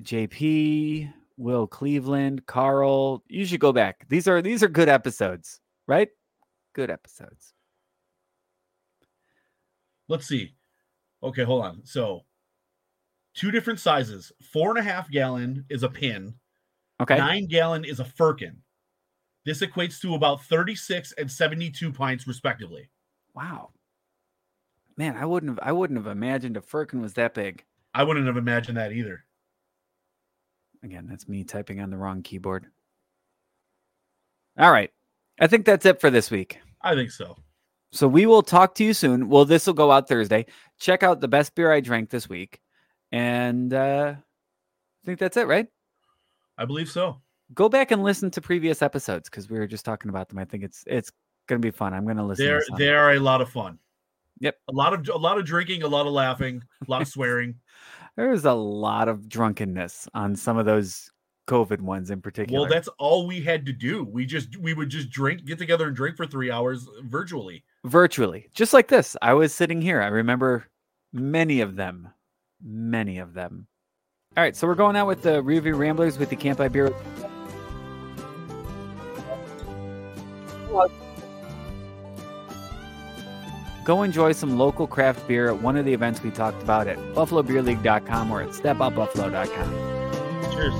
JP, 0.00 1.12
Will 1.36 1.66
Cleveland, 1.66 2.46
Carl. 2.46 3.22
You 3.28 3.44
should 3.46 3.60
go 3.60 3.72
back. 3.72 4.06
These 4.08 4.28
are 4.28 4.42
these 4.42 4.62
are 4.62 4.68
good 4.68 4.88
episodes, 4.88 5.60
right? 5.86 6.08
Good 6.74 6.90
episodes. 6.90 7.54
let's 10.08 10.26
see. 10.26 10.54
Okay, 11.22 11.44
hold 11.44 11.64
on. 11.64 11.80
So 11.84 12.24
two 13.34 13.50
different 13.50 13.80
sizes. 13.80 14.32
Four 14.52 14.70
and 14.70 14.78
a 14.78 14.82
half 14.82 15.10
gallon 15.10 15.64
is 15.70 15.82
a 15.82 15.88
pin. 15.88 16.34
Okay. 17.00 17.16
Nine 17.16 17.46
gallon 17.46 17.84
is 17.84 18.00
a 18.00 18.04
firkin. 18.04 18.58
This 19.44 19.60
equates 19.60 20.00
to 20.00 20.14
about 20.14 20.44
36 20.44 21.12
and 21.12 21.30
72 21.30 21.92
pints, 21.92 22.26
respectively. 22.26 22.88
Wow. 23.34 23.70
Man, 24.96 25.16
I 25.16 25.26
wouldn't 25.26 25.50
have 25.50 25.58
I 25.66 25.72
wouldn't 25.72 25.98
have 25.98 26.06
imagined 26.06 26.56
a 26.56 26.60
firkin 26.60 27.00
was 27.00 27.14
that 27.14 27.34
big. 27.34 27.64
I 27.92 28.04
wouldn't 28.04 28.26
have 28.26 28.36
imagined 28.36 28.76
that 28.78 28.92
either. 28.92 29.24
Again, 30.82 31.06
that's 31.08 31.28
me 31.28 31.44
typing 31.44 31.80
on 31.80 31.90
the 31.90 31.96
wrong 31.96 32.22
keyboard. 32.22 32.66
All 34.58 34.70
right. 34.70 34.90
I 35.40 35.46
think 35.48 35.64
that's 35.64 35.86
it 35.86 36.00
for 36.00 36.10
this 36.10 36.30
week. 36.30 36.58
I 36.80 36.94
think 36.94 37.10
so. 37.10 37.36
So 37.90 38.06
we 38.06 38.26
will 38.26 38.42
talk 38.42 38.74
to 38.76 38.84
you 38.84 38.94
soon. 38.94 39.28
Well, 39.28 39.44
this 39.44 39.66
will 39.66 39.74
go 39.74 39.90
out 39.90 40.08
Thursday. 40.08 40.46
Check 40.78 41.02
out 41.02 41.20
the 41.20 41.28
best 41.28 41.54
beer 41.54 41.72
I 41.72 41.80
drank 41.80 42.10
this 42.10 42.28
week. 42.28 42.60
And 43.10 43.72
uh 43.74 44.14
I 44.16 45.06
think 45.06 45.18
that's 45.18 45.36
it, 45.36 45.46
right? 45.46 45.66
I 46.58 46.64
believe 46.64 46.90
so. 46.90 47.20
Go 47.54 47.68
back 47.68 47.90
and 47.90 48.02
listen 48.02 48.30
to 48.32 48.40
previous 48.40 48.82
episodes 48.82 49.28
because 49.28 49.50
we 49.50 49.58
were 49.58 49.66
just 49.66 49.84
talking 49.84 50.08
about 50.08 50.28
them. 50.28 50.38
I 50.38 50.44
think 50.44 50.64
it's 50.64 50.84
it's 50.86 51.12
gonna 51.46 51.58
be 51.58 51.70
fun. 51.70 51.92
I'm 51.92 52.06
gonna 52.06 52.26
listen. 52.26 52.46
They're 52.46 52.60
to 52.60 52.74
they 52.78 52.90
are 52.90 53.12
a 53.12 53.20
lot 53.20 53.40
of 53.40 53.50
fun. 53.50 53.78
Yep. 54.40 54.56
A 54.68 54.72
lot 54.72 54.92
of 54.92 55.08
a 55.08 55.18
lot 55.18 55.38
of 55.38 55.44
drinking, 55.44 55.82
a 55.82 55.88
lot 55.88 56.06
of 56.06 56.12
laughing, 56.12 56.62
a 56.86 56.90
lot 56.90 57.02
of 57.02 57.08
swearing. 57.08 57.56
There 58.16 58.28
was 58.28 58.44
a 58.44 58.52
lot 58.52 59.08
of 59.08 59.28
drunkenness 59.28 60.06
on 60.14 60.36
some 60.36 60.56
of 60.56 60.66
those 60.66 61.10
COVID 61.46 61.80
ones 61.80 62.10
in 62.10 62.22
particular. 62.22 62.60
Well, 62.60 62.68
that's 62.68 62.88
all 62.98 63.26
we 63.26 63.40
had 63.40 63.66
to 63.66 63.72
do. 63.72 64.04
We 64.04 64.24
just 64.24 64.56
we 64.56 64.72
would 64.72 64.88
just 64.88 65.10
drink, 65.10 65.44
get 65.44 65.58
together 65.58 65.88
and 65.88 65.96
drink 65.96 66.16
for 66.16 66.26
three 66.26 66.50
hours 66.50 66.86
virtually. 67.02 67.64
virtually, 67.84 68.48
just 68.54 68.72
like 68.72 68.88
this. 68.88 69.16
I 69.20 69.34
was 69.34 69.52
sitting 69.52 69.82
here. 69.82 70.00
I 70.00 70.06
remember 70.06 70.66
many 71.12 71.60
of 71.60 71.76
them, 71.76 72.08
many 72.62 73.18
of 73.18 73.34
them. 73.34 73.66
All 74.36 74.42
right, 74.42 74.56
so 74.56 74.66
we're 74.66 74.74
going 74.74 74.96
out 74.96 75.06
with 75.06 75.22
the 75.22 75.40
Review 75.42 75.76
Ramblers 75.76 76.18
with 76.18 76.28
the 76.28 76.34
Camp 76.34 76.58
by 76.58 76.66
Beer. 76.66 76.92
Go 83.84 84.02
enjoy 84.02 84.32
some 84.32 84.58
local 84.58 84.88
craft 84.88 85.28
beer 85.28 85.50
at 85.50 85.62
one 85.62 85.76
of 85.76 85.84
the 85.84 85.92
events 85.92 86.20
we 86.22 86.32
talked 86.32 86.60
about 86.62 86.88
at 86.88 86.98
buffalobeerleague.com 87.14 88.32
or 88.32 88.42
at 88.42 88.48
stepoutbuffalo.com. 88.48 90.52
Cheers. 90.52 90.74